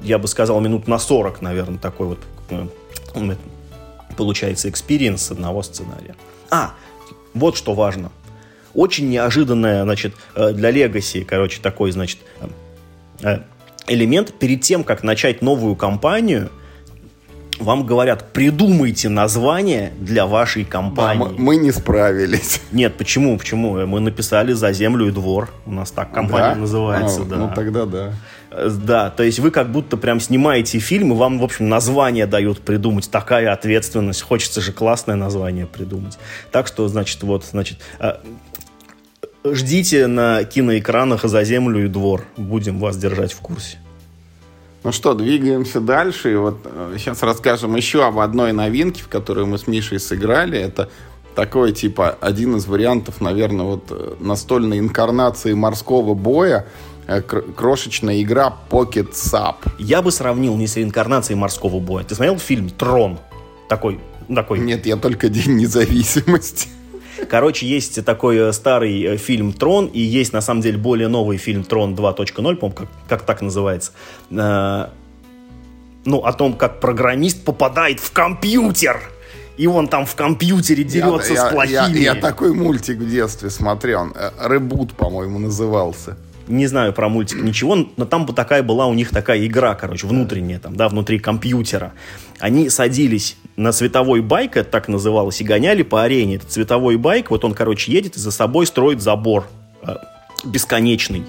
[0.00, 2.18] я бы сказал, минут на 40, наверное, такой вот
[2.50, 2.66] э,
[4.16, 6.16] получается experience одного сценария.
[6.50, 6.74] А,
[7.34, 8.10] вот что важно.
[8.74, 12.18] Очень неожиданное, значит, э, для Legacy, короче, такой, значит,
[13.22, 13.40] э,
[13.86, 16.50] элемент перед тем, как начать новую кампанию,
[17.58, 21.24] вам говорят, придумайте название для вашей кампании.
[21.24, 22.60] Да, мы, не справились.
[22.72, 23.38] Нет, почему?
[23.38, 23.86] Почему?
[23.86, 25.50] Мы написали «За землю и двор».
[25.66, 26.60] У нас так кампания да?
[26.60, 27.36] называется, а, да.
[27.36, 28.12] Ну, тогда да.
[28.50, 32.26] Э, да, то есть вы как будто прям снимаете фильм, и вам, в общем, название
[32.26, 33.10] дают придумать.
[33.10, 34.22] Такая ответственность.
[34.22, 36.18] Хочется же классное название придумать.
[36.50, 38.14] Так что, значит, вот, значит, э,
[39.44, 42.24] ждите на киноэкранах «За землю и двор».
[42.36, 43.78] Будем вас держать в курсе.
[44.84, 46.32] Ну что, двигаемся дальше.
[46.32, 50.58] И вот сейчас э, расскажем еще об одной новинке, в которую мы с Мишей сыграли.
[50.58, 50.88] Это
[51.36, 56.66] такой, типа, один из вариантов, наверное, вот э, настольной инкарнации морского боя.
[57.06, 59.56] Э, крошечная игра Pocket Sap.
[59.78, 62.04] Я бы сравнил не с реинкарнацией морского боя.
[62.04, 63.20] Ты смотрел фильм «Трон»?
[63.68, 64.00] Такой,
[64.34, 64.58] такой.
[64.58, 66.68] Нет, я только День независимости.
[67.28, 71.36] Короче, есть такой э, старый э, фильм «Трон», и есть, на самом деле, более новый
[71.38, 73.92] фильм «Трон 2.0», по-моему, как, как так называется.
[74.30, 74.88] Э,
[76.04, 79.00] ну, о том, как программист попадает в компьютер
[79.58, 81.74] и он там в компьютере дерется я, с плохими.
[81.74, 84.08] Я, я, я такой мультик в детстве смотрел.
[84.42, 86.16] Ребут, по-моему, назывался
[86.48, 90.06] не знаю про мультик ничего, но там бы такая была у них такая игра, короче,
[90.06, 91.92] внутренняя, там, да, внутри компьютера.
[92.38, 96.36] Они садились на световой байк, это так называлось, и гоняли по арене.
[96.36, 99.48] Этот световой байк, вот он, короче, едет и за собой строит забор
[99.86, 99.96] э,
[100.44, 101.24] бесконечный.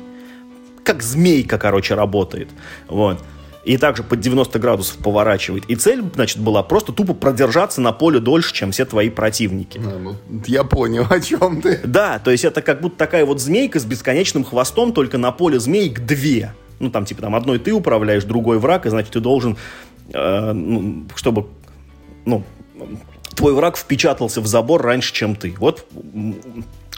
[0.84, 2.50] Как змейка, короче, работает.
[2.88, 3.20] Вот
[3.64, 5.66] и также под 90 градусов поворачивает.
[5.68, 9.82] И цель, значит, была просто тупо продержаться на поле дольше, чем все твои противники.
[9.84, 11.80] А, ну, я понял, о чем ты.
[11.84, 15.60] Да, то есть это как будто такая вот змейка с бесконечным хвостом, только на поле
[15.60, 16.54] змеек две.
[16.80, 19.58] Ну, там, типа, там одной ты управляешь, другой враг, и, значит, ты должен,
[20.12, 21.48] э, ну, чтобы,
[22.26, 22.44] ну,
[23.36, 25.56] твой враг впечатался в забор раньше, чем ты.
[25.58, 25.86] Вот,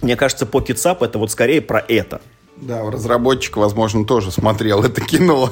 [0.02, 2.22] мне кажется, Pocket Sap это вот скорее про это.
[2.58, 5.52] Да, разработчик, возможно, тоже смотрел это кино.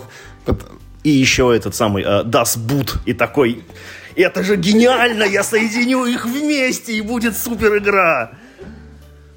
[1.04, 2.98] И еще этот самый э, Das Boot.
[3.06, 3.64] И такой,
[4.16, 8.32] это же гениально, я соединю их вместе, и будет супер игра.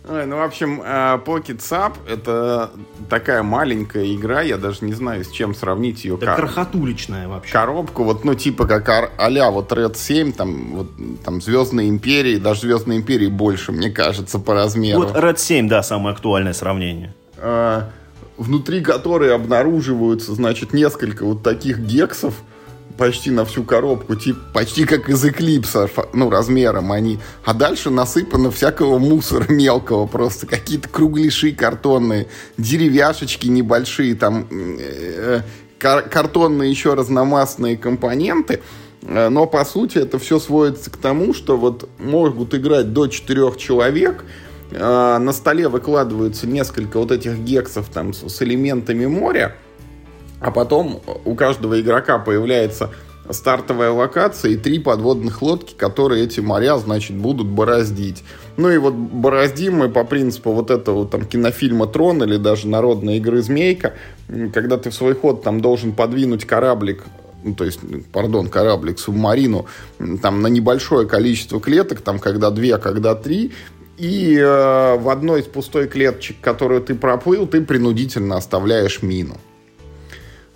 [0.09, 2.71] Ой, ну, в общем, э, Pocket Sap это
[3.11, 6.17] такая маленькая игра, я даже не знаю, с чем сравнить ее.
[6.17, 6.47] Да кор...
[6.47, 7.53] крохотуличная вообще.
[7.53, 10.91] Коробку, вот, ну, типа как а вот Red 7, там, вот,
[11.25, 15.01] там Звездные Империи, даже Звездные Империи больше, мне кажется, по размеру.
[15.01, 17.13] Вот Red 7, да, самое актуальное сравнение.
[17.39, 17.91] А,
[18.37, 22.35] внутри которой обнаруживаются, значит, несколько вот таких гексов,
[22.97, 27.19] почти на всю коробку, типа почти как из Эклипса, ну, размером они.
[27.45, 35.43] А дальше насыпано всякого мусора мелкого, просто какие-то кругляши картонные, деревяшечки небольшие, там э,
[35.79, 38.61] кар картонные еще разномастные компоненты.
[39.03, 43.57] Э, но, по сути, это все сводится к тому, что вот могут играть до четырех
[43.57, 44.25] человек,
[44.79, 49.57] на столе выкладываются несколько вот этих гексов там с, элементами моря,
[50.41, 52.91] а потом у каждого игрока появляется
[53.31, 58.23] стартовая локация и три подводных лодки, которые эти моря, значит, будут бороздить.
[58.57, 63.17] Ну и вот бороздим мы по принципу вот этого там кинофильма «Трон» или даже народной
[63.17, 63.95] игры «Змейка»,
[64.53, 67.05] когда ты в свой ход там должен подвинуть кораблик
[67.47, 67.79] ну, то есть,
[68.13, 69.67] пардон, кораблик, субмарину,
[70.21, 73.53] там, на небольшое количество клеток, там, когда две, когда три,
[73.99, 79.37] и э, в одной из пустой клеточек, которую ты проплыл, ты принудительно оставляешь мину.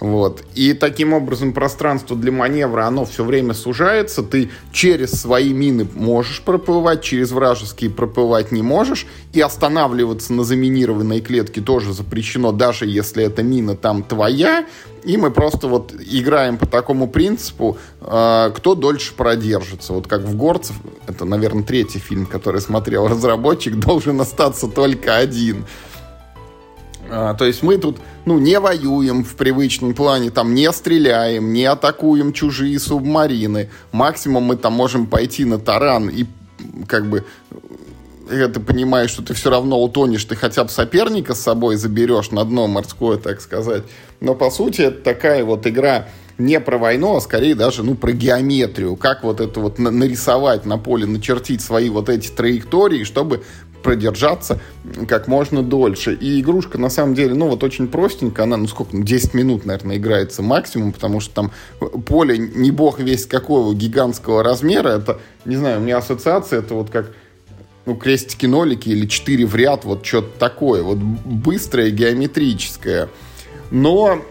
[0.01, 0.43] Вот.
[0.55, 4.23] И таким образом пространство для маневра, оно все время сужается.
[4.23, 9.07] Ты через свои мины можешь проплывать, через вражеские проплывать не можешь.
[9.35, 14.65] И останавливаться на заминированной клетке тоже запрещено, даже если эта мина там твоя.
[15.05, 19.93] И мы просто вот играем по такому принципу, э, кто дольше продержится.
[19.93, 20.77] Вот как в «Горцев»,
[21.07, 25.67] это, наверное, третий фильм, который смотрел разработчик, должен остаться только один.
[27.11, 31.65] А, то есть мы тут, ну, не воюем в привычном плане, там, не стреляем, не
[31.65, 33.71] атакуем чужие субмарины.
[33.93, 36.27] Максимум мы там можем пойти на таран и
[36.87, 37.25] как бы
[38.29, 42.45] ты понимаешь, что ты все равно утонешь, ты хотя бы соперника с собой заберешь на
[42.45, 43.83] дно морское, так сказать.
[44.21, 46.07] Но, по сути, это такая вот игра
[46.39, 48.97] не про войну, а скорее даже, ну, про геометрию.
[48.97, 53.43] Как вот это вот нарисовать на поле, начертить свои вот эти траектории, чтобы
[53.83, 54.61] продержаться
[55.09, 56.15] как можно дольше.
[56.15, 58.45] И игрушка, на самом деле, ну, вот очень простенькая.
[58.45, 61.53] Она, ну, сколько, ну, 10 минут, наверное, играется максимум, потому что там
[62.07, 64.89] поле не бог весь какого гигантского размера.
[64.89, 67.13] Это, не знаю, у меня ассоциация, это вот как
[67.87, 70.83] ну, крестики-нолики или 4 в ряд, вот что-то такое.
[70.83, 73.09] Вот быстрое, геометрическое.
[73.71, 74.23] Но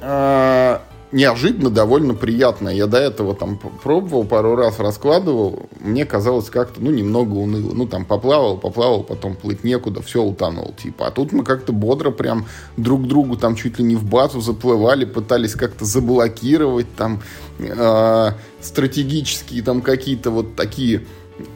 [0.00, 0.78] э,
[1.14, 2.68] неожиданно довольно приятно.
[2.68, 5.68] Я до этого там пробовал, пару раз раскладывал.
[5.80, 7.72] Мне казалось как-то, ну, немного уныло.
[7.72, 11.06] Ну, там поплавал, поплавал, потом плыть некуда, все утонул, типа.
[11.06, 12.46] А тут мы как-то бодро прям
[12.76, 17.22] друг другу там чуть ли не в базу заплывали, пытались как-то заблокировать там
[17.58, 21.02] э, стратегические там какие-то вот такие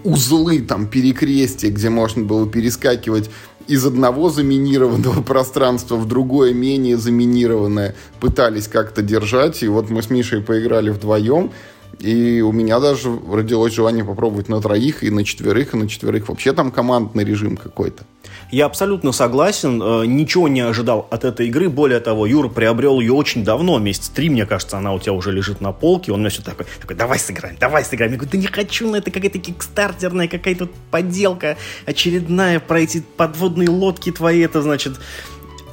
[0.05, 3.31] узлы, там, перекрестия, где можно было перескакивать
[3.69, 9.63] из одного заминированного пространства в другое менее заминированное пытались как-то держать.
[9.63, 11.53] И вот мы с Мишей поиграли вдвоем.
[12.01, 16.29] И у меня даже родилось желание попробовать на троих, и на четверых, и на четверых.
[16.29, 18.05] Вообще там командный режим какой-то.
[18.51, 19.83] Я абсолютно согласен.
[19.83, 21.69] Э, ничего не ожидал от этой игры.
[21.69, 23.79] Более того, Юра приобрел ее очень давно.
[23.79, 26.13] Месяц три, мне кажется, она у тебя уже лежит на полке.
[26.13, 28.13] Он мне все такой, такой давай сыграем, давай сыграем.
[28.13, 33.69] Я говорю, да не хочу, но это какая-то кикстартерная, какая-то подделка очередная про эти подводные
[33.69, 34.41] лодки твои.
[34.41, 34.95] Это, значит,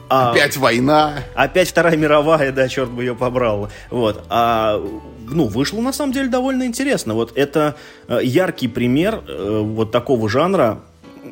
[0.09, 1.19] а, опять война.
[1.33, 3.69] Опять Вторая мировая, да, черт бы ее побрал.
[3.89, 4.25] Вот.
[4.29, 4.81] А
[5.27, 7.13] ну, вышло на самом деле довольно интересно.
[7.13, 7.75] Вот это
[8.07, 10.81] э, яркий пример э, вот такого жанра,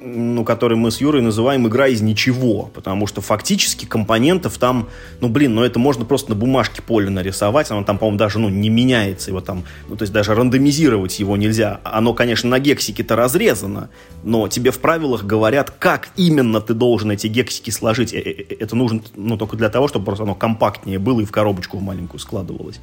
[0.05, 4.89] ну, который мы с Юрой называем «игра из ничего», потому что фактически компонентов там,
[5.21, 8.49] ну, блин, ну, это можно просто на бумажке поле нарисовать, оно там, по-моему, даже, ну,
[8.49, 11.79] не меняется, его там, ну, то есть даже рандомизировать его нельзя.
[11.83, 13.89] Оно, конечно, на гексике-то разрезано,
[14.23, 18.13] но тебе в правилах говорят, как именно ты должен эти гексики сложить.
[18.13, 21.31] Э, э, это нужно, ну, только для того, чтобы просто оно компактнее было и в
[21.31, 22.81] коробочку маленькую складывалось.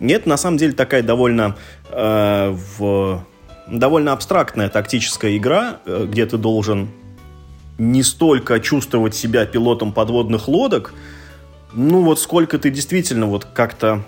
[0.00, 1.56] Это, на самом деле, такая довольно
[1.90, 3.24] э, в
[3.70, 6.88] довольно абстрактная тактическая игра, э, где ты должен
[7.78, 10.92] не столько чувствовать себя пилотом подводных лодок,
[11.72, 14.02] ну вот сколько ты действительно вот как-то...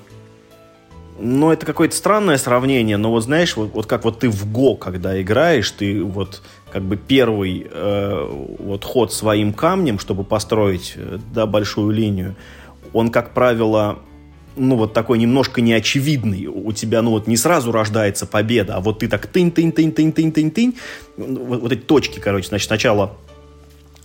[1.23, 4.77] Ну, это какое-то странное сравнение, но вот знаешь, вот, вот как вот ты в ГО,
[4.77, 6.41] когда играешь, ты вот
[6.73, 8.27] как бы первый э,
[8.59, 12.37] вот ход своим камнем, чтобы построить э, да, большую линию,
[12.95, 13.99] он, как правило,
[14.57, 16.47] ну, вот такой немножко неочевидный.
[16.47, 20.77] У тебя, ну, вот не сразу рождается победа, а вот ты так тынь-тынь-тынь-тынь-тынь-тынь,
[21.17, 23.17] вот, вот эти точки, короче, значит, сначала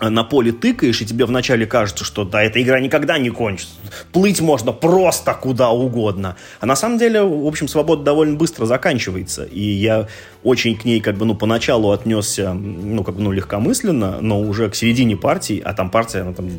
[0.02, 3.76] на поле тыкаешь, и тебе вначале кажется, что да, эта игра никогда не кончится.
[4.12, 6.36] Плыть можно просто куда угодно.
[6.60, 9.46] А на самом деле, в общем, свобода довольно быстро заканчивается.
[9.46, 10.08] И я
[10.44, 14.70] очень к ней как бы, ну, поначалу отнесся, ну, как бы, ну, легкомысленно, но уже
[14.70, 16.50] к середине партии, а там партия, она там,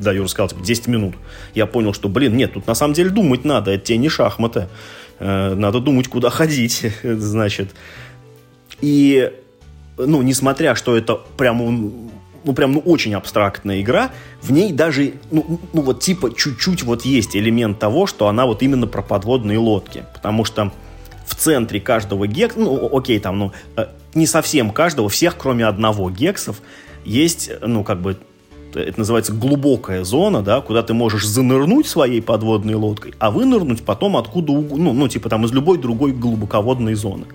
[0.00, 1.14] да, Юра сказал, типа, 10 минут.
[1.54, 4.68] Я понял, что, блин, нет, тут на самом деле думать надо, это тебе не шахматы.
[5.18, 7.74] Э, надо думать, куда ходить, значит.
[8.80, 9.32] И
[9.98, 12.10] ну, несмотря, что это прям
[12.44, 14.10] ну, прям, ну, очень абстрактная игра,
[14.42, 18.62] в ней даже, ну, ну, вот типа чуть-чуть вот есть элемент того, что она вот
[18.62, 20.72] именно про подводные лодки, потому что
[21.26, 26.10] в центре каждого гекса, ну, окей, там, ну, э, не совсем каждого, всех, кроме одного
[26.10, 26.62] гексов,
[27.04, 28.16] есть, ну, как бы,
[28.74, 34.16] это называется глубокая зона, да, куда ты можешь занырнуть своей подводной лодкой, а вынырнуть потом
[34.16, 37.26] откуда, ну, ну, типа там из любой другой глубоководной зоны.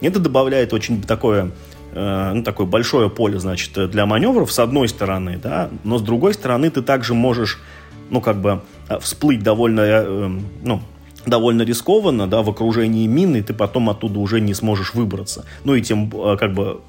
[0.00, 1.52] Это добавляет очень такое
[1.94, 6.70] ну, такое большое поле, значит, для маневров с одной стороны, да, но с другой стороны
[6.70, 7.60] ты также можешь,
[8.10, 10.28] ну, как бы э, всплыть довольно, э,
[10.62, 10.80] ну,
[11.26, 15.44] довольно рискованно, да, в окружении мины, и ты потом оттуда уже не сможешь выбраться.
[15.64, 16.80] Ну, и тем, как бы,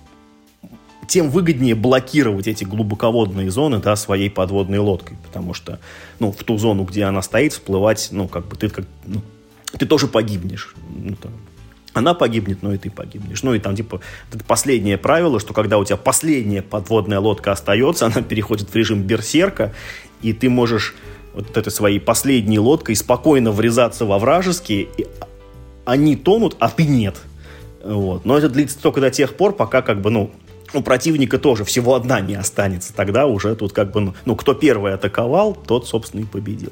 [1.08, 5.80] тем выгоднее блокировать эти глубоководные зоны, да, своей подводной лодкой, потому что,
[6.20, 9.22] ну, в ту зону, где она стоит, всплывать, ну, как бы, ты, как, ну,
[9.78, 10.76] ты тоже погибнешь.
[10.96, 11.32] Ну, там,
[11.94, 13.44] она погибнет, но и ты погибнешь.
[13.44, 18.06] Ну и там, типа, это последнее правило, что когда у тебя последняя подводная лодка остается,
[18.08, 19.74] она переходит в режим берсерка,
[20.22, 20.96] и ты можешь
[21.34, 25.08] вот этой своей последней лодкой спокойно врезаться во вражеские, и
[25.86, 27.18] они тонут, а ты нет.
[27.84, 28.26] Вот.
[28.26, 30.32] Но это длится только до тех пор, пока как бы, ну,
[30.74, 32.94] у противника тоже всего одна не останется.
[32.94, 36.72] Тогда уже тут как бы, ну, ну кто первый атаковал, тот, собственно, и победил.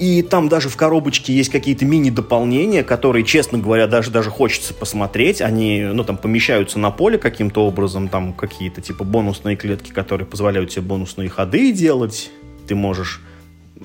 [0.00, 5.42] И там даже в коробочке есть какие-то мини-дополнения, которые, честно говоря, даже, даже хочется посмотреть.
[5.42, 8.08] Они, ну, там, помещаются на поле каким-то образом.
[8.08, 12.30] Там какие-то, типа, бонусные клетки, которые позволяют тебе бонусные ходы делать.
[12.66, 13.20] Ты можешь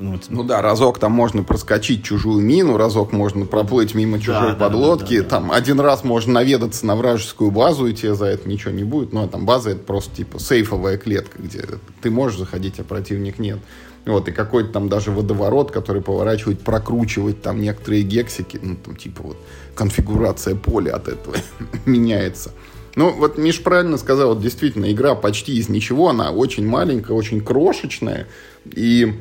[0.00, 4.54] ну, ну да, разок там можно проскочить чужую мину, разок можно проплыть мимо чужой да,
[4.54, 8.26] подлодки, да, да, да, там один раз можно наведаться на вражескую базу, и тебе за
[8.26, 9.12] это ничего не будет.
[9.12, 11.64] Ну, а там база это просто типа сейфовая клетка, где
[12.02, 13.58] ты можешь заходить, а противник нет.
[14.06, 19.22] Вот, и какой-то там даже водоворот, который поворачивает, прокручивает там некоторые гексики, ну, там, типа
[19.22, 19.36] вот
[19.74, 21.36] конфигурация поля от этого
[21.86, 22.52] меняется.
[22.96, 27.40] Ну, вот Миш правильно сказал, вот действительно, игра почти из ничего, она очень маленькая, очень
[27.40, 28.26] крошечная,
[28.64, 29.14] и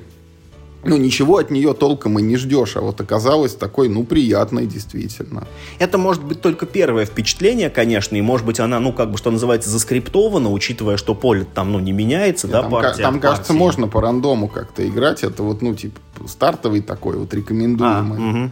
[0.83, 5.47] ну, ничего от нее толком и не ждешь, а вот оказалось такой, ну, приятной действительно.
[5.77, 9.31] Это может быть только первое впечатление, конечно, и может быть она, ну, как бы, что
[9.31, 13.49] называется, заскриптована, учитывая, что поле там, ну, не меняется, Нет, да, там, партия Там, кажется,
[13.49, 13.59] партии.
[13.59, 18.51] можно по рандому как-то играть, это вот, ну, типа, стартовый такой вот рекомендуемый.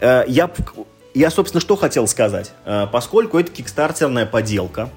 [0.00, 0.30] А, угу.
[0.30, 0.50] я,
[1.14, 2.52] я, собственно, что хотел сказать.
[2.64, 4.90] Э, поскольку это кикстартерная поделка,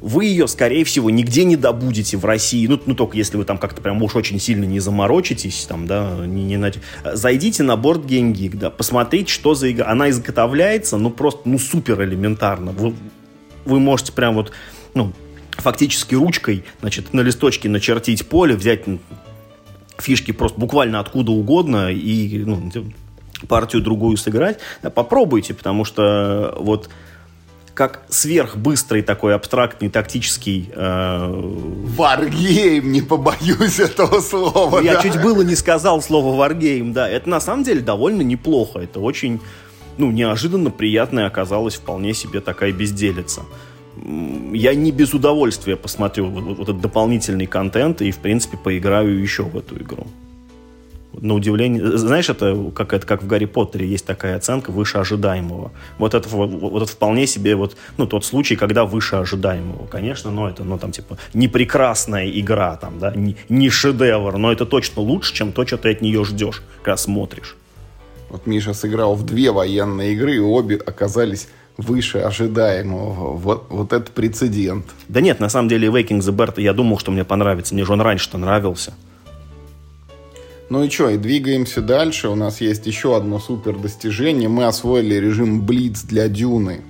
[0.00, 3.58] вы ее, скорее всего, нигде не добудете в России, ну, ну только если вы там
[3.58, 6.72] как-то прям уж очень сильно не заморочитесь, там, да, не, не
[7.14, 8.26] зайдите на борт Game
[8.56, 9.86] да, посмотрите, что за игра.
[9.88, 12.72] Она изготовляется, ну, просто, ну, супер элементарно.
[12.72, 12.94] Вы,
[13.64, 14.52] вы можете прям вот,
[14.94, 15.12] ну,
[15.52, 18.84] фактически ручкой, значит, на листочке начертить поле, взять
[19.98, 22.70] фишки просто буквально откуда угодно и, ну,
[23.48, 24.58] партию другую сыграть.
[24.82, 26.90] Да, попробуйте, потому что вот
[27.76, 30.70] как сверхбыстрый такой абстрактный тактический...
[30.74, 32.88] Варгейм, э...
[32.88, 34.80] не побоюсь этого слова.
[34.80, 35.02] Я да.
[35.02, 37.06] чуть было не сказал слово варгейм, да.
[37.06, 38.78] Это на самом деле довольно неплохо.
[38.78, 39.40] Это очень,
[39.98, 43.42] ну, неожиданно приятная оказалась вполне себе такая безделица.
[44.54, 49.42] Я не без удовольствия посмотрю вот, вот этот дополнительный контент и, в принципе, поиграю еще
[49.42, 50.06] в эту игру
[51.20, 51.96] на удивление...
[51.96, 55.72] Знаешь, это как, это как в Гарри Поттере есть такая оценка выше ожидаемого.
[55.98, 59.86] Вот это, вот, вот это вполне себе вот, ну, тот случай, когда выше ожидаемого.
[59.86, 64.52] Конечно, но это, ну, там, типа, не прекрасная игра, там, да, не, не шедевр, но
[64.52, 67.56] это точно лучше, чем то, что ты от нее ждешь, когда смотришь.
[68.28, 73.36] Вот Миша сыграл в две военные игры, и обе оказались выше ожидаемого.
[73.36, 74.86] Вот, вот это прецедент.
[75.08, 77.74] Да нет, на самом деле Waking the Bird я думал, что мне понравится.
[77.74, 78.94] Мне же он раньше-то нравился.
[80.68, 82.28] Ну и что, и двигаемся дальше.
[82.28, 84.48] У нас есть еще одно супер достижение.
[84.48, 86.80] Мы освоили режим Блиц для Дюны.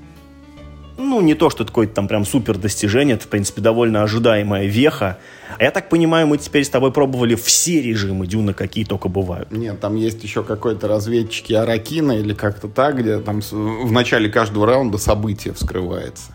[0.99, 4.67] Ну, не то, что это какое-то там прям супер достижение, это, в принципе, довольно ожидаемая
[4.67, 5.19] веха.
[5.59, 9.53] А я так понимаю, мы теперь с тобой пробовали все режимы Дюны, какие только бывают.
[9.53, 14.67] Нет, там есть еще какой-то разведчики Аракина или как-то так, где там в начале каждого
[14.67, 16.33] раунда событие вскрывается.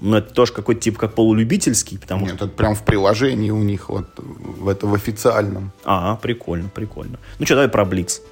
[0.00, 2.46] Но это тоже какой-то тип как полулюбительский, потому Нет, что...
[2.46, 5.72] это прям в приложении у них, вот в это в официальном.
[5.84, 7.18] А, прикольно, прикольно.
[7.38, 8.22] Ну что, давай про Блиц.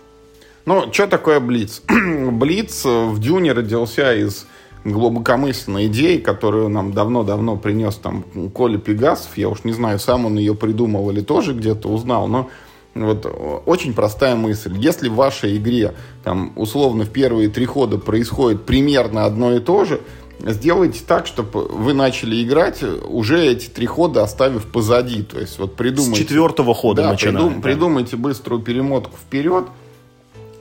[0.65, 1.83] Ну, что такое Блиц?
[1.89, 4.47] Блиц в Дюне родился из
[4.85, 9.37] глубокомысленной идеей, которую нам давно-давно принес там Коля Пегасов.
[9.37, 12.49] Я уж не знаю, сам он ее придумал или тоже где-то узнал, но
[12.95, 13.27] вот
[13.67, 14.75] очень простая мысль.
[14.77, 15.95] Если в вашей игре
[16.25, 20.01] там условно в первые три хода происходит примерно одно и то же,
[20.41, 25.23] сделайте так, чтобы вы начали играть уже эти три хода оставив позади.
[25.23, 26.23] То есть вот придумайте...
[26.23, 27.37] С четвертого хода да, начинаем.
[27.37, 27.63] Придум, да.
[27.63, 29.67] Придумайте быструю перемотку вперед,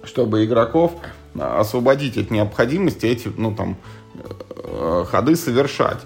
[0.04, 0.94] чтобы игроков
[1.40, 3.78] освободить от необходимости эти, ну там,
[4.64, 6.00] э, ходы совершать.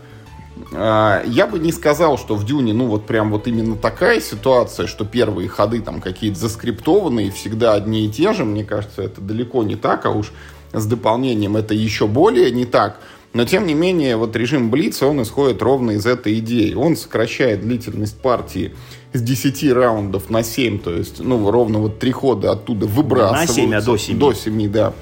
[0.74, 4.88] А, я бы не сказал, что в Дюне, ну, вот прям вот именно такая ситуация,
[4.88, 8.46] что первые ходы там какие-то заскриптованные, всегда одни и те же.
[8.46, 10.32] Мне кажется, это далеко не так, а уж
[10.74, 13.00] с дополнением это еще более не так.
[13.34, 16.74] Но, тем не менее, вот режим Блица, он исходит ровно из этой идеи.
[16.74, 18.74] Он сокращает длительность партии
[19.14, 23.50] с 10 раундов на 7, то есть, ну, ровно вот три хода оттуда выбрасывают.
[23.50, 24.20] На 7, а до 7.
[24.20, 24.94] До 7, да.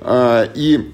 [0.00, 0.92] А, и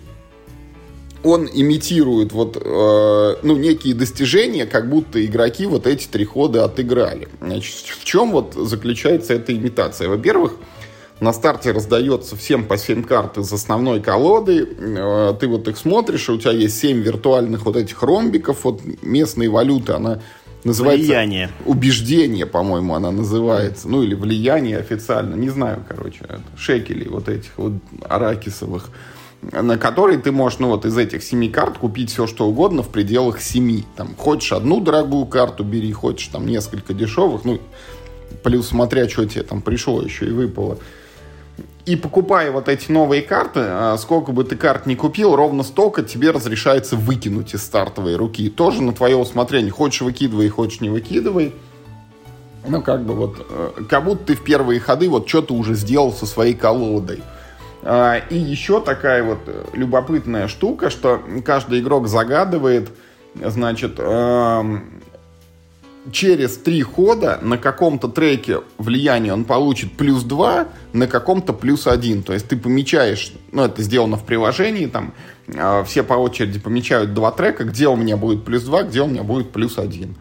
[1.23, 7.29] он имитирует вот, э, ну, некие достижения, как будто игроки вот эти три хода отыграли.
[7.41, 10.09] Значит, в чем вот заключается эта имитация?
[10.09, 10.55] Во-первых,
[11.23, 14.69] на старте раздается всем по 7 карт из основной колоды.
[14.77, 18.65] Э, ты вот их смотришь, и у тебя есть 7 виртуальных вот этих ромбиков.
[18.65, 20.21] Вот местной валюты, она
[20.65, 21.07] называется...
[21.07, 21.51] Влияние.
[21.65, 23.89] Убеждение, по-моему, она называется.
[23.89, 25.37] Ну, или влияние официально.
[25.37, 26.25] Не знаю, короче.
[26.57, 28.91] Шекелей вот этих вот аракисовых
[29.43, 32.91] на который ты можешь, ну вот из этих семи карт купить все, что угодно в
[32.91, 33.85] пределах семи.
[33.97, 37.59] Там, хочешь одну дорогую карту бери, хочешь там несколько дешевых, ну,
[38.45, 40.79] плюс смотря, что тебе там пришло еще и выпало.
[41.85, 46.03] И покупая вот эти новые карты, а, сколько бы ты карт не купил, ровно столько
[46.03, 48.49] тебе разрешается выкинуть из стартовой руки.
[48.49, 49.73] Тоже на твое усмотрение.
[49.73, 51.53] Хочешь выкидывай, хочешь не выкидывай.
[52.67, 56.13] Ну, как бы вот, э, как будто ты в первые ходы вот что-то уже сделал
[56.13, 57.21] со своей колодой.
[57.83, 62.91] А, и еще такая вот э, любопытная штука, что каждый игрок загадывает,
[63.35, 65.02] значит, эм,
[66.11, 72.23] через три хода на каком-то треке влияние он получит плюс 2, на каком-то плюс 1.
[72.23, 75.15] То есть ты помечаешь, ну это сделано в приложении, там
[75.47, 79.07] э, все по очереди помечают два трека, где у меня будет плюс 2, где у
[79.07, 80.17] меня будет плюс 1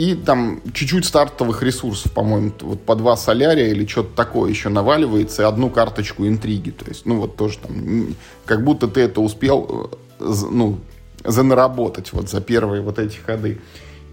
[0.00, 5.42] и там чуть-чуть стартовых ресурсов, по-моему, вот по два солярия или что-то такое еще наваливается,
[5.42, 6.70] и одну карточку интриги.
[6.70, 8.16] То есть, ну вот тоже там,
[8.46, 10.78] как будто ты это успел, э, ну,
[11.22, 13.60] занаработать вот за первые вот эти ходы.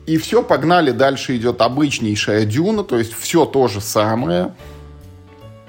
[0.07, 4.53] И все, погнали, дальше идет обычнейшая дюна, то есть все то же самое.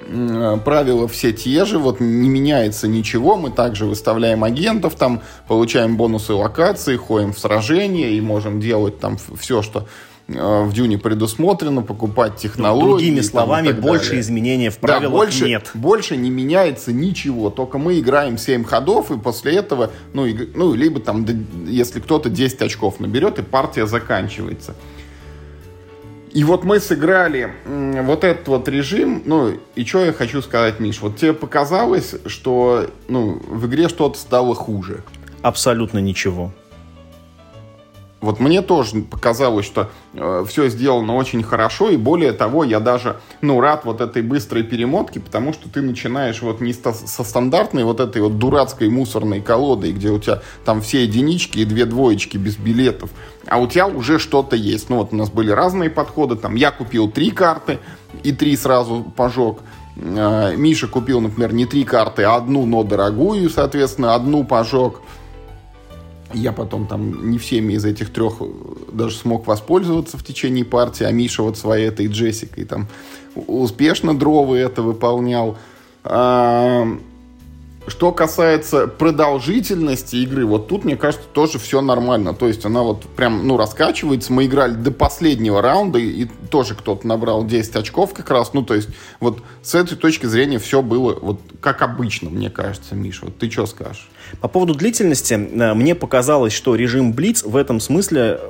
[0.06, 5.96] Э, правила все те же, вот не меняется ничего, мы также выставляем агентов, там получаем
[5.96, 9.88] бонусы локации, ходим в сражения и можем делать там все, что
[10.28, 12.90] в Дюне предусмотрено, покупать технологии.
[12.90, 14.20] Другими словами, больше далее.
[14.20, 15.70] изменений в правилах да, больше, нет.
[15.72, 20.74] Больше не меняется ничего, только мы играем 7 ходов, и после этого, ну, и, ну
[20.74, 21.26] либо там,
[21.66, 24.74] если кто-то 10 очков наберет, и партия заканчивается.
[26.30, 31.00] И вот мы сыграли вот этот вот режим, ну, и что я хочу сказать, Миш,
[31.00, 35.02] вот тебе показалось, что, ну, в игре что-то стало хуже?
[35.40, 36.52] Абсолютно ничего.
[38.20, 43.20] Вот мне тоже показалось, что э, все сделано очень хорошо, и более того, я даже,
[43.42, 47.84] ну, рад вот этой быстрой перемотке, потому что ты начинаешь вот не со, со стандартной
[47.84, 52.36] вот этой вот дурацкой мусорной колодой, где у тебя там все единички и две двоечки
[52.38, 53.10] без билетов,
[53.46, 54.90] а у тебя уже что-то есть.
[54.90, 57.78] Ну, вот у нас были разные подходы, там, я купил три карты
[58.24, 59.58] и три сразу пожег,
[59.94, 65.02] э, Миша купил, например, не три карты, а одну, но дорогую, соответственно, одну пожег,
[66.34, 68.34] я потом там не всеми из этих трех
[68.92, 72.88] даже смог воспользоваться в течение партии, а Миша вот своей этой Джессикой там
[73.34, 75.56] успешно дровы это выполнял.
[76.04, 76.86] А,
[77.86, 82.34] что касается продолжительности игры, вот тут, мне кажется, тоже все нормально.
[82.34, 84.32] То есть она вот прям, ну, раскачивается.
[84.32, 88.52] Мы играли до последнего раунда, и тоже кто-то набрал 10 очков как раз.
[88.52, 88.88] Ну, то есть
[89.20, 93.26] вот с этой точки зрения все было вот как обычно, мне кажется, Миша.
[93.26, 94.08] Вот ты что скажешь?
[94.40, 98.40] По поводу длительности, э, мне показалось, что режим Блиц в этом смысле,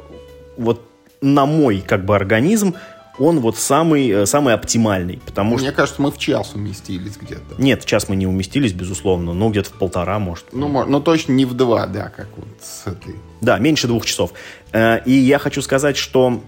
[0.57, 0.83] вот
[1.21, 2.75] на мой как бы организм,
[3.19, 5.21] он вот самый, э, самый оптимальный.
[5.25, 5.77] Потому Мне что...
[5.77, 7.57] кажется, мы в час уместились где-то.
[7.59, 10.47] Нет, в час мы не уместились, безусловно, но где-то в полтора, может.
[10.53, 13.17] Ну, но ну, точно не в два, да, как вот с этой.
[13.41, 14.33] Да, меньше двух часов.
[14.73, 16.43] Э, и я хочу сказать, что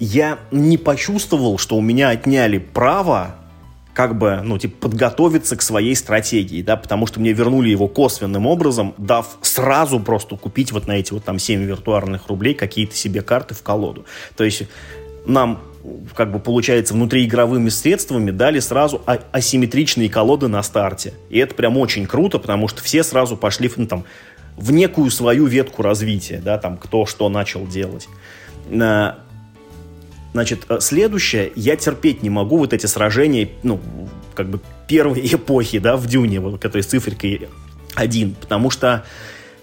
[0.00, 3.36] я не почувствовал, что у меня отняли право
[3.94, 8.44] как бы, ну, типа, подготовиться к своей стратегии, да, потому что мне вернули его косвенным
[8.46, 13.22] образом, дав сразу просто купить вот на эти вот там 7 виртуальных рублей какие-то себе
[13.22, 14.04] карты в колоду.
[14.36, 14.64] То есть
[15.26, 15.60] нам
[16.14, 21.12] как бы получается, внутриигровыми средствами дали сразу а- асимметричные колоды на старте.
[21.28, 24.04] И это прям очень круто, потому что все сразу пошли ну, там,
[24.56, 28.08] в некую свою ветку развития, да, там, кто что начал делать.
[30.34, 33.80] Значит, э, следующее, я терпеть не могу вот эти сражения, ну,
[34.34, 34.58] как бы
[34.88, 37.48] первой эпохи, да, в Дюне, вот, которые с циферкой
[37.94, 39.04] один, потому что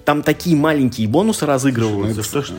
[0.06, 2.56] там такие маленькие бонусы разыгрываются, что, что,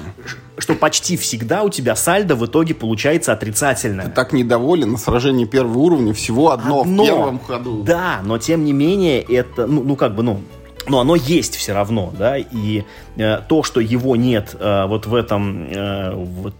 [0.59, 4.05] что почти всегда у тебя сальдо в итоге получается отрицательное.
[4.05, 7.83] Ты так недоволен на сражении первого уровня, всего одно, одно в первом ходу.
[7.83, 10.43] Да, но тем не менее это, ну, ну как бы, ну,
[10.87, 12.85] но оно есть все равно, да, и
[13.17, 16.55] э, то, что его нет э, вот в этом, э, вот,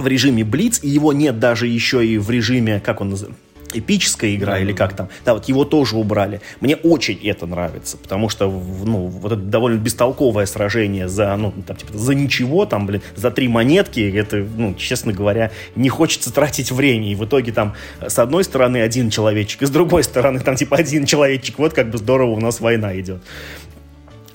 [0.00, 3.40] в режиме Блиц, и его нет даже еще и в режиме, как он называется,
[3.72, 4.62] эпическая игра mm-hmm.
[4.62, 5.08] или как там.
[5.24, 6.40] Да, вот его тоже убрали.
[6.60, 11.76] Мне очень это нравится, потому что, ну, вот это довольно бестолковое сражение за, ну, там,
[11.76, 16.72] типа, за ничего, там, блин, за три монетки, это, ну, честно говоря, не хочется тратить
[16.72, 17.12] время.
[17.12, 20.76] И в итоге там с одной стороны один человечек, и с другой стороны там, типа,
[20.76, 21.58] один человечек.
[21.58, 23.22] Вот как бы здорово у нас война идет.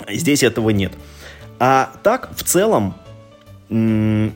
[0.08, 0.92] Здесь этого нет.
[1.58, 2.94] А так, в целом,
[3.70, 4.34] м-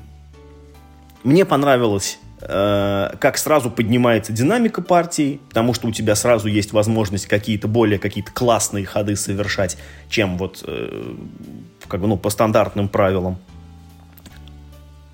[1.22, 7.26] мне понравилось Э, как сразу поднимается динамика партии, потому что у тебя сразу есть возможность
[7.26, 9.76] какие-то более какие-то классные ходы совершать,
[10.08, 11.16] чем вот э,
[11.86, 13.36] как бы, ну, по стандартным правилам.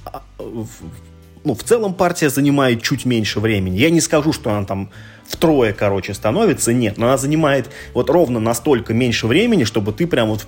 [0.05, 3.77] А, ну, в целом партия занимает чуть меньше времени.
[3.77, 4.91] Я не скажу, что она там
[5.27, 10.29] втрое, короче, становится, нет, но она занимает вот ровно настолько меньше времени, чтобы ты прям
[10.29, 10.47] вот,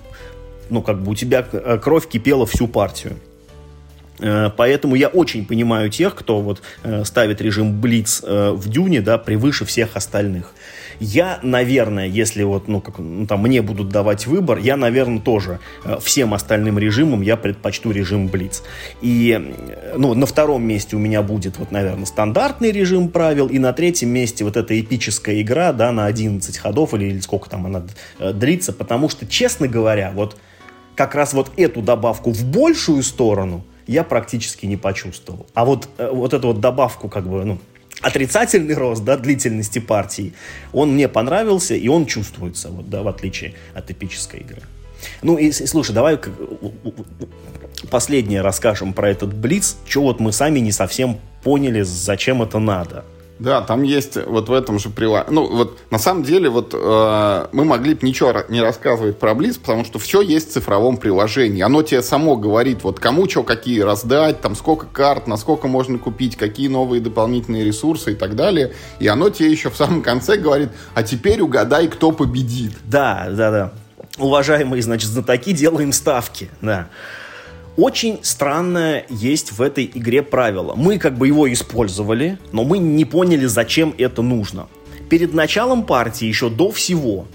[0.71, 3.17] ну, как бы у тебя э, кровь кипела всю партию.
[4.21, 9.01] Э, поэтому я очень понимаю тех, кто вот э, ставит режим Блиц э, в Дюне,
[9.01, 10.53] да, превыше всех остальных.
[11.01, 15.61] Я, наверное, если вот, ну, как, ну, там, мне будут давать выбор, я, наверное, тоже
[16.01, 18.65] всем остальным режимам я предпочту режим Блиц.
[19.01, 19.55] И,
[19.97, 24.09] ну, на втором месте у меня будет, вот, наверное, стандартный режим правил, и на третьем
[24.09, 27.85] месте вот эта эпическая игра, да, на 11 ходов, или, или сколько там она
[28.33, 30.37] длится, потому что, честно говоря, вот
[30.97, 35.47] как раз вот эту добавку в большую сторону– я практически не почувствовал.
[35.55, 37.59] А вот, э, вот эту вот добавку, как бы, ну,
[38.03, 40.35] отрицательный рост, да, длительности партии,
[40.73, 44.63] он мне понравился, и он чувствуется, вот, да, в отличие от эпической игры.
[45.23, 46.19] Ну и слушай, давай
[47.91, 53.05] последнее расскажем про этот Блиц, что вот мы сами не совсем поняли, зачем это надо.
[53.39, 55.33] Да, там есть вот в этом же приложении.
[55.33, 59.59] Ну, вот на самом деле, вот э, мы могли бы ничего не рассказывать про Близ,
[59.59, 61.63] потому что все есть в цифровом приложении.
[61.63, 66.37] Оно тебе само говорит, вот кому что какие раздать, там сколько карт, насколько можно купить,
[66.37, 68.73] какие новые дополнительные ресурсы и так далее.
[68.99, 72.73] И оно тебе еще в самом конце говорит, а теперь угадай, кто победит.
[72.85, 73.73] Да, да, да.
[74.19, 76.89] Уважаемые, значит, знатоки, делаем ставки, да.
[77.79, 80.75] Очень странное есть в этой игре правило.
[80.75, 84.67] Мы как бы его использовали, но мы не поняли, зачем это нужно.
[85.09, 87.27] Перед началом партии, еще до всего,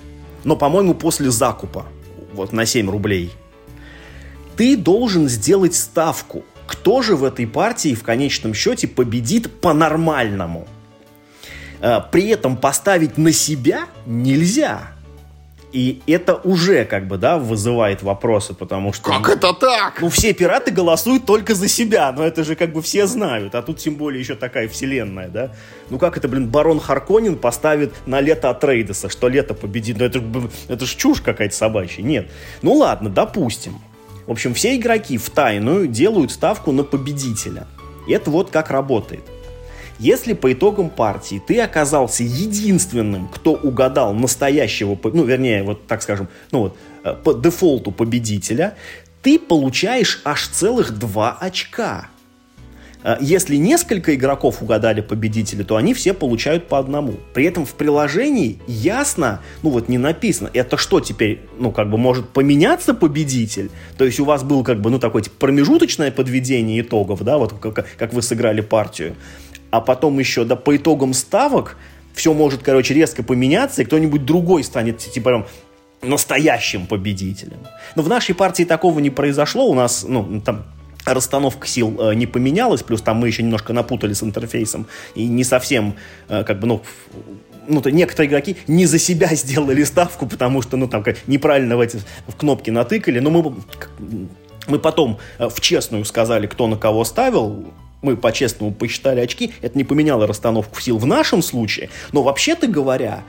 [0.44, 1.86] но, по-моему, после закупа,
[2.34, 3.32] вот на 7 рублей,
[4.58, 10.68] ты должен сделать ставку, кто же в этой партии в конечном счете победит по-нормальному.
[11.80, 14.93] Э, при этом поставить на себя нельзя.
[15.74, 19.10] И это уже, как бы, да, вызывает вопросы, потому что...
[19.10, 20.02] Как это так?
[20.02, 23.56] Ну, все пираты голосуют только за себя, но это же, как бы, все знают.
[23.56, 25.52] А тут, тем более, еще такая вселенная, да?
[25.90, 29.98] Ну, как это, блин, барон Харконин поставит на лето Атрейдеса, что лето победит?
[29.98, 30.22] Ну, это,
[30.68, 32.04] это ж чушь какая-то собачья.
[32.04, 32.30] Нет.
[32.62, 33.82] Ну, ладно, допустим.
[34.28, 37.66] В общем, все игроки в тайную делают ставку на победителя.
[38.08, 39.24] И это вот как работает.
[40.00, 46.28] Если по итогам партии ты оказался единственным, кто угадал настоящего, ну, вернее, вот так скажем,
[46.52, 48.76] ну вот, э, по дефолту победителя,
[49.22, 52.08] ты получаешь аж целых два очка.
[53.04, 57.14] Э, если несколько игроков угадали победителя, то они все получают по одному.
[57.34, 61.98] При этом в приложении ясно, ну вот не написано, это что теперь, ну как бы
[61.98, 63.70] может поменяться победитель?
[63.98, 67.54] То есть у вас был как бы, ну такое типа, промежуточное подведение итогов, да, вот
[67.54, 69.16] как, как вы сыграли партию
[69.74, 71.78] а потом еще, да, по итогам ставок
[72.14, 75.48] все может, короче, резко поменяться, и кто-нибудь другой станет, типа, прям,
[76.04, 77.58] настоящим победителем.
[77.96, 80.66] Но в нашей партии такого не произошло, у нас, ну, там,
[81.06, 85.44] расстановка сил э, не поменялась, плюс там мы еще немножко напутали с интерфейсом, и не
[85.44, 85.96] совсем,
[86.30, 86.84] э, как бы, ну,
[87.68, 91.78] ну, то некоторые игроки не за себя сделали ставку, потому что, ну, там, как, неправильно
[91.78, 93.56] в эти в кнопки натыкали, но мы,
[94.68, 97.66] мы потом э, в честную сказали, кто на кого ставил,
[98.04, 103.24] мы по-честному посчитали очки, это не поменяло расстановку сил в нашем случае, но вообще-то говоря,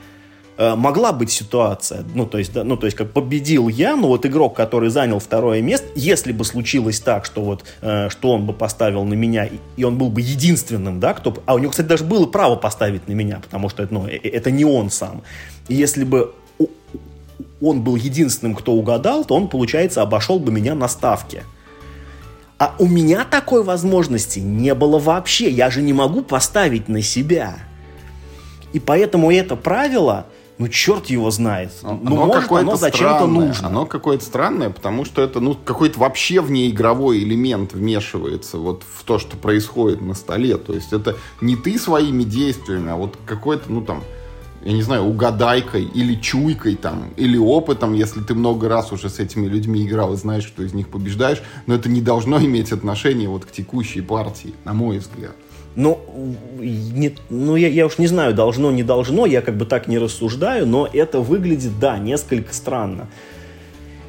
[0.57, 4.07] э, могла быть ситуация, ну то есть, да, ну то есть как победил я, но
[4.07, 8.45] вот игрок, который занял второе место, если бы случилось так, что вот э, что он
[8.45, 11.87] бы поставил на меня и он был бы единственным, да, кто, а у него, кстати,
[11.87, 15.23] даже было право поставить на меня, потому что ну, э, это не он сам.
[15.67, 16.33] И если бы
[17.61, 21.43] он был единственным, кто угадал, то он, получается, обошел бы меня на ставке.
[22.57, 25.49] А у меня такой возможности не было вообще.
[25.49, 27.59] Я же не могу поставить на себя.
[28.71, 30.27] И поэтому это правило,
[30.57, 31.71] ну, черт его знает.
[31.81, 33.67] Ну, оно может, оно зачем-то нужно.
[33.67, 39.19] Оно какое-то странное, потому что это, ну, какой-то вообще внеигровой элемент вмешивается вот в то,
[39.19, 40.55] что происходит на столе.
[40.57, 44.01] То есть это не ты своими действиями, а вот какой-то, ну, там,
[44.65, 49.19] я не знаю, угадайкой или чуйкой там, или опытом, если ты много раз уже с
[49.19, 53.29] этими людьми играл и знаешь, что из них побеждаешь, но это не должно иметь отношение
[53.29, 55.35] вот к текущей партии, на мой взгляд.
[55.75, 55.99] Ну,
[56.57, 59.99] не, ну я, я уж не знаю, должно, не должно, я как бы так не
[59.99, 63.07] рассуждаю, но это выглядит, да, несколько странно.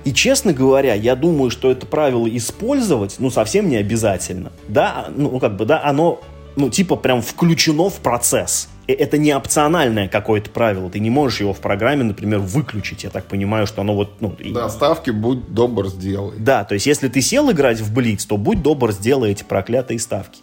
[0.05, 4.53] И, честно говоря, я думаю, что это правило использовать, ну, совсем не обязательно.
[4.69, 6.21] Да, ну, как бы, да, оно,
[6.55, 8.69] ну, типа, прям включено в процесс.
[8.87, 10.91] Э, это не опциональное какое-то правило.
[10.91, 13.05] Ты не можешь его в программе, например, выключить.
[13.05, 14.21] Я так понимаю, что оно вот...
[14.21, 16.39] Ну, да, ставки будь добр сделай.
[16.39, 19.99] Да, то есть если ты сел играть в Блиц, то будь добр сделай эти проклятые
[19.99, 20.41] ставки.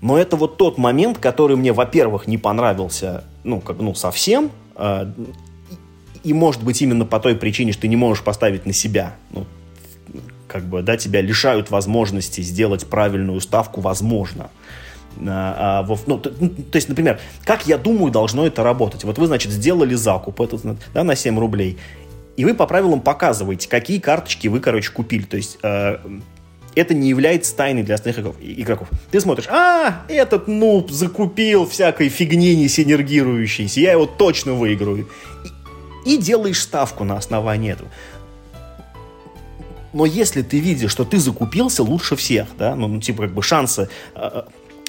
[0.00, 5.10] Но это вот тот момент, который мне, во-первых, не понравился, ну, как, ну, совсем, э,
[6.22, 9.14] и, может быть, именно по той причине, что ты не можешь поставить на себя.
[9.30, 9.46] Ну,
[10.46, 14.50] как бы, да, тебя лишают возможности сделать правильную ставку, возможно.
[15.26, 19.04] А, ну, то, ну, то есть, например, как я думаю, должно это работать?
[19.04, 20.62] Вот вы, значит, сделали закуп этот,
[20.92, 21.78] да, на 7 рублей,
[22.36, 25.22] и вы по правилам показываете, какие карточки вы, короче, купили.
[25.22, 25.98] То есть э,
[26.74, 28.88] это не является тайной для остальных игроков.
[29.10, 35.08] Ты смотришь, а, этот нуб закупил всякой фигни не синергирующейся, я его точно выиграю.
[36.04, 37.90] И, и делаешь ставку на основании этого.
[39.92, 43.42] Но если ты видишь, что ты закупился лучше всех, да, ну, ну типа, как бы
[43.44, 44.42] шансы э,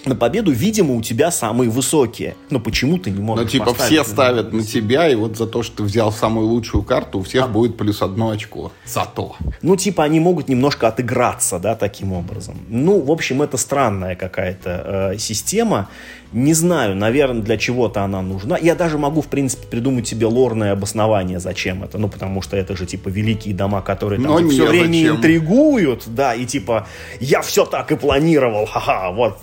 [0.07, 2.35] на победу, видимо, у тебя самые высокие.
[2.49, 5.63] Но почему ты не можешь Ну, типа, все ставят на тебя, и вот за то,
[5.63, 7.47] что ты взял самую лучшую карту, у всех а...
[7.47, 8.71] будет плюс одно очко.
[8.85, 9.35] Зато.
[9.61, 12.55] Ну, типа, они могут немножко отыграться, да, таким образом.
[12.69, 15.89] Ну, в общем, это странная какая-то э, система.
[16.35, 18.57] Не знаю, наверное, для чего-то она нужна.
[18.57, 21.97] Я даже могу, в принципе, придумать себе лорное обоснование, зачем это.
[21.97, 25.15] Ну, потому что это же, типа, великие дома, которые там типа, все время зачем.
[25.15, 26.87] интригуют, да, и, типа,
[27.21, 29.37] я все так и планировал, ха-ха, вот,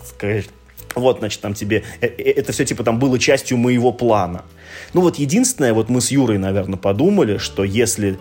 [0.94, 4.42] вот, значит, там тебе, э, э, это все, типа, там было частью моего плана.
[4.92, 8.18] Ну, вот единственное, вот мы с Юрой, наверное, подумали, что если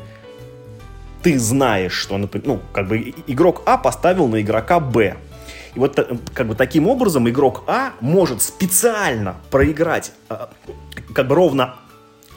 [1.24, 5.18] ты знаешь, что, ну, как бы игрок А поставил на игрока Б,
[5.76, 10.48] и вот э, как бы таким образом игрок А может специально проиграть э,
[11.14, 11.76] как бы ровно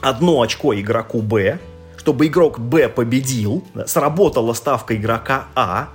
[0.01, 1.59] одно очко игроку Б,
[1.97, 5.89] чтобы игрок Б победил, сработала ставка игрока А,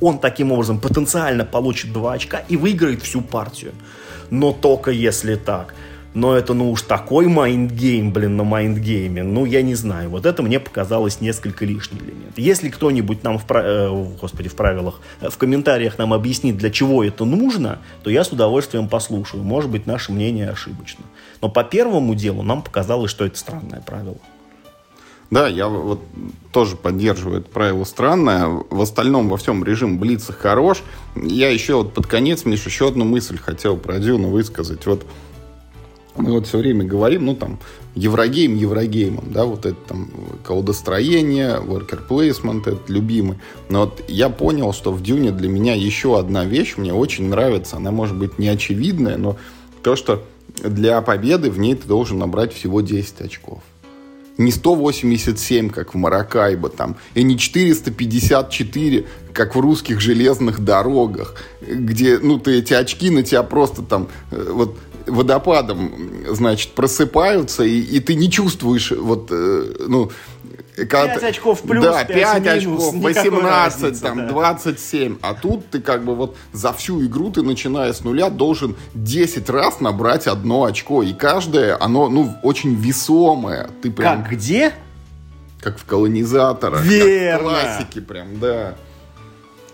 [0.00, 3.72] он таким образом потенциально получит два очка и выиграет всю партию.
[4.30, 5.74] Но только если так.
[6.12, 9.22] Но это, ну уж такой mind game, блин, на mind game е.
[9.22, 10.10] Ну, я не знаю.
[10.10, 12.36] Вот это мне показалось несколько лишний элемент.
[12.36, 17.04] Если кто-нибудь нам в, э, господи, в правилах, э, в комментариях нам объяснит, для чего
[17.04, 19.44] это нужно, то я с удовольствием послушаю.
[19.44, 21.04] Может быть, наше мнение ошибочно.
[21.40, 24.18] Но по первому делу нам показалось, что это странное правило.
[25.30, 26.02] Да, я вот
[26.52, 28.48] тоже поддерживаю это правило странное.
[28.48, 30.82] В остальном во всем режим Блица хорош.
[31.14, 34.86] Я еще вот под конец, Миша, еще одну мысль хотел про Дюну высказать.
[34.86, 35.06] Вот
[36.20, 37.58] мы вот все время говорим, ну, там,
[37.94, 40.10] Еврогейм Еврогеймом, да, вот это там
[40.44, 43.38] колодостроение, worker placement, это любимый.
[43.68, 47.76] Но вот я понял, что в Дюне для меня еще одна вещь мне очень нравится.
[47.76, 49.36] Она может быть не очевидная, но
[49.82, 50.22] то, что
[50.62, 53.60] для победы в ней ты должен набрать всего 10 очков.
[54.38, 62.18] Не 187, как в Маракайбо, там, и не 454, как в русских железных дорогах, где,
[62.18, 65.92] ну, ты эти очки на тебя просто там, э, вот, водопадом,
[66.28, 70.10] значит, просыпаются, и, и ты не чувствуешь, вот, э, ну,
[70.76, 74.28] когда 5 очков плюс, да, 5, 5 минус, очков, 18, разницы, там, да.
[74.28, 75.18] 27.
[75.20, 79.48] А тут ты как бы вот за всю игру ты, начиная с нуля, должен 10
[79.50, 81.02] раз набрать одно очко.
[81.02, 83.70] И каждое, оно, ну, очень весомое.
[83.82, 84.22] Ты прям...
[84.22, 84.72] Как где?
[85.60, 86.82] Как в колонизаторах.
[86.82, 87.50] Верно.
[87.50, 88.76] Как в классике прям, да.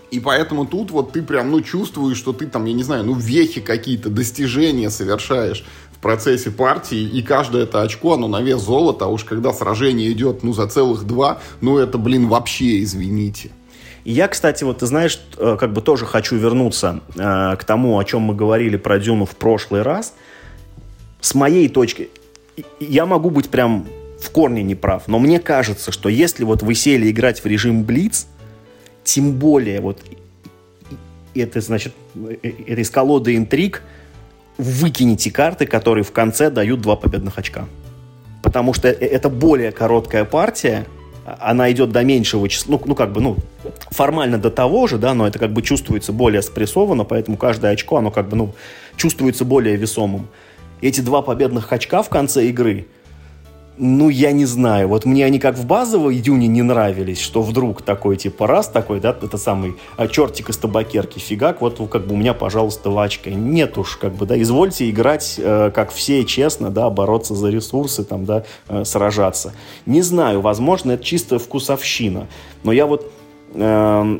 [0.09, 3.13] И поэтому тут вот ты прям, ну, чувствуешь, что ты там, я не знаю, ну,
[3.13, 9.05] вехи какие-то, достижения совершаешь в процессе партии, и каждое это очко, оно на вес золота,
[9.05, 13.51] а уж когда сражение идет, ну, за целых два, ну, это, блин, вообще, извините.
[14.05, 18.03] Я, кстати, вот ты знаешь, э, как бы тоже хочу вернуться э, к тому, о
[18.05, 20.13] чем мы говорили про Дюну в прошлый раз.
[21.19, 22.09] С моей точки,
[22.79, 23.85] я могу быть прям
[24.21, 28.27] в корне неправ, но мне кажется, что если вот вы сели играть в режим Блиц,
[29.07, 30.01] тем более вот
[31.33, 31.93] это значит,
[32.41, 33.81] это из колоды интриг
[34.57, 37.65] выкинете карты, которые в конце дают два победных очка.
[38.43, 40.85] Потому что это более короткая партия,
[41.39, 43.37] она идет до меньшего числа, ну, ну, как бы, ну,
[43.91, 47.97] формально до того же, да, но это как бы чувствуется более спрессованно, поэтому каждое очко,
[47.97, 48.53] оно как бы, ну,
[48.97, 50.27] чувствуется более весомым.
[50.81, 52.87] Эти два победных очка в конце игры,
[53.77, 54.87] ну, я не знаю.
[54.87, 58.99] Вот мне они как в базовой Дюне не нравились, что вдруг такой, типа, раз такой,
[58.99, 63.29] да, это самый а, чертик из табакерки, фигак, вот как бы у меня, пожалуйста, лачка.
[63.29, 68.03] Нет уж, как бы, да, извольте играть, э, как все, честно, да, бороться за ресурсы,
[68.03, 69.53] там, да, э, сражаться.
[69.85, 72.27] Не знаю, возможно, это чисто вкусовщина.
[72.63, 73.11] Но я вот...
[73.53, 74.19] Э,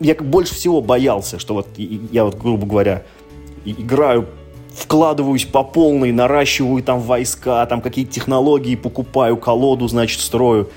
[0.00, 3.04] я больше всего боялся, что вот я вот, грубо говоря,
[3.64, 4.26] играю
[4.74, 10.70] вкладываюсь по полной, наращиваю там войска, там какие-то технологии покупаю, колоду, значит, строю.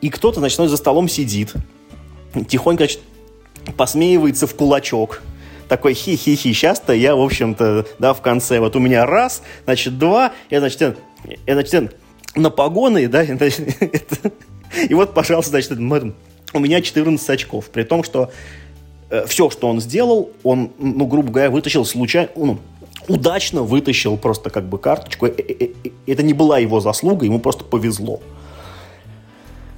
[0.00, 1.54] И кто-то, значит, за столом сидит,
[2.48, 3.00] тихонько, значит,
[3.76, 5.22] посмеивается в кулачок.
[5.68, 10.32] Такой хи-хи-хи, сейчас-то я, в общем-то, да, в конце, вот у меня раз, значит, два,
[10.50, 10.98] я, значит,
[11.46, 11.96] я, значит,
[12.34, 13.22] на погоны, да,
[14.88, 18.30] и вот, пожалуйста, значит, у меня 14 очков, при том, что
[19.26, 22.58] все, что он сделал, он, ну, грубо говоря, вытащил случайно, ну,
[23.08, 25.26] удачно вытащил просто как бы карточку.
[25.26, 25.68] Э, э,
[26.06, 28.20] это не была его заслуга, ему просто повезло.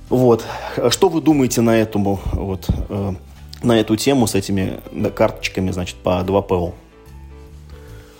[0.08, 0.44] Вот.
[0.90, 2.68] Что вы думаете на этому, вот,
[3.62, 4.78] на эту тему с этими
[5.16, 6.74] карточками, значит, по 2 ПО?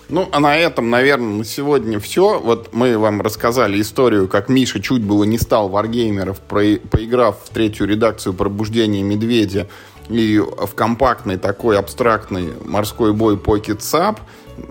[0.09, 2.39] Ну, а на этом, наверное, на сегодня все.
[2.39, 7.89] Вот мы вам рассказали историю, как Миша чуть было не стал варгеймеров, поиграв в третью
[7.89, 9.67] редакцию «Пробуждения медведя»,
[10.09, 14.19] и в компактный такой абстрактный морской бой Pocket Sub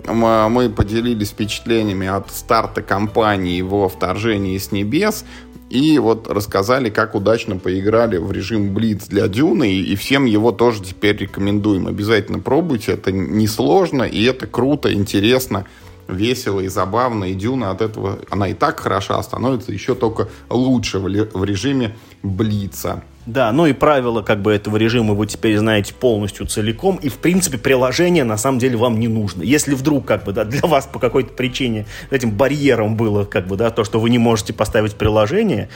[0.08, 5.24] мы поделились впечатлениями от старта кампании его вторжении с небес
[5.68, 10.82] и вот рассказали, как удачно поиграли в режим Блиц для Дюны, и всем его тоже
[10.82, 11.88] теперь рекомендуем.
[11.88, 15.66] Обязательно пробуйте, это несложно, и это круто, интересно,
[16.06, 21.00] весело и забавно, и Дюна от этого, она и так хороша, становится еще только лучше
[21.00, 23.02] в режиме Блица.
[23.26, 27.16] Да, ну и правила как бы этого режима вы теперь знаете полностью целиком, и в
[27.18, 29.42] принципе приложение на самом деле вам не нужно.
[29.42, 33.56] Если вдруг как бы да, для вас по какой-то причине этим барьером было как бы
[33.56, 35.68] да, то, что вы не можете поставить приложение,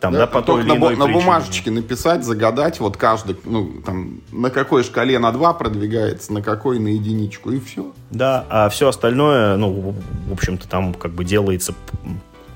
[0.00, 3.80] там, да, да, по той или на, иной на бумажечке написать, загадать, вот каждый, ну,
[3.84, 7.92] там, на какой шкале на 2 продвигается, на какой на единичку, и все.
[8.10, 9.94] Да, а все остальное, ну,
[10.28, 11.74] в общем-то, там как бы делается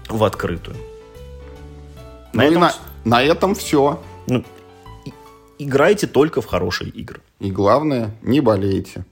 [0.09, 0.77] в открытую.
[2.33, 2.61] На, ну этом...
[2.61, 2.73] на,
[3.05, 4.01] на этом все.
[4.27, 4.45] Ну,
[5.59, 7.21] играйте только в хорошие игры.
[7.39, 9.05] И главное, не болейте.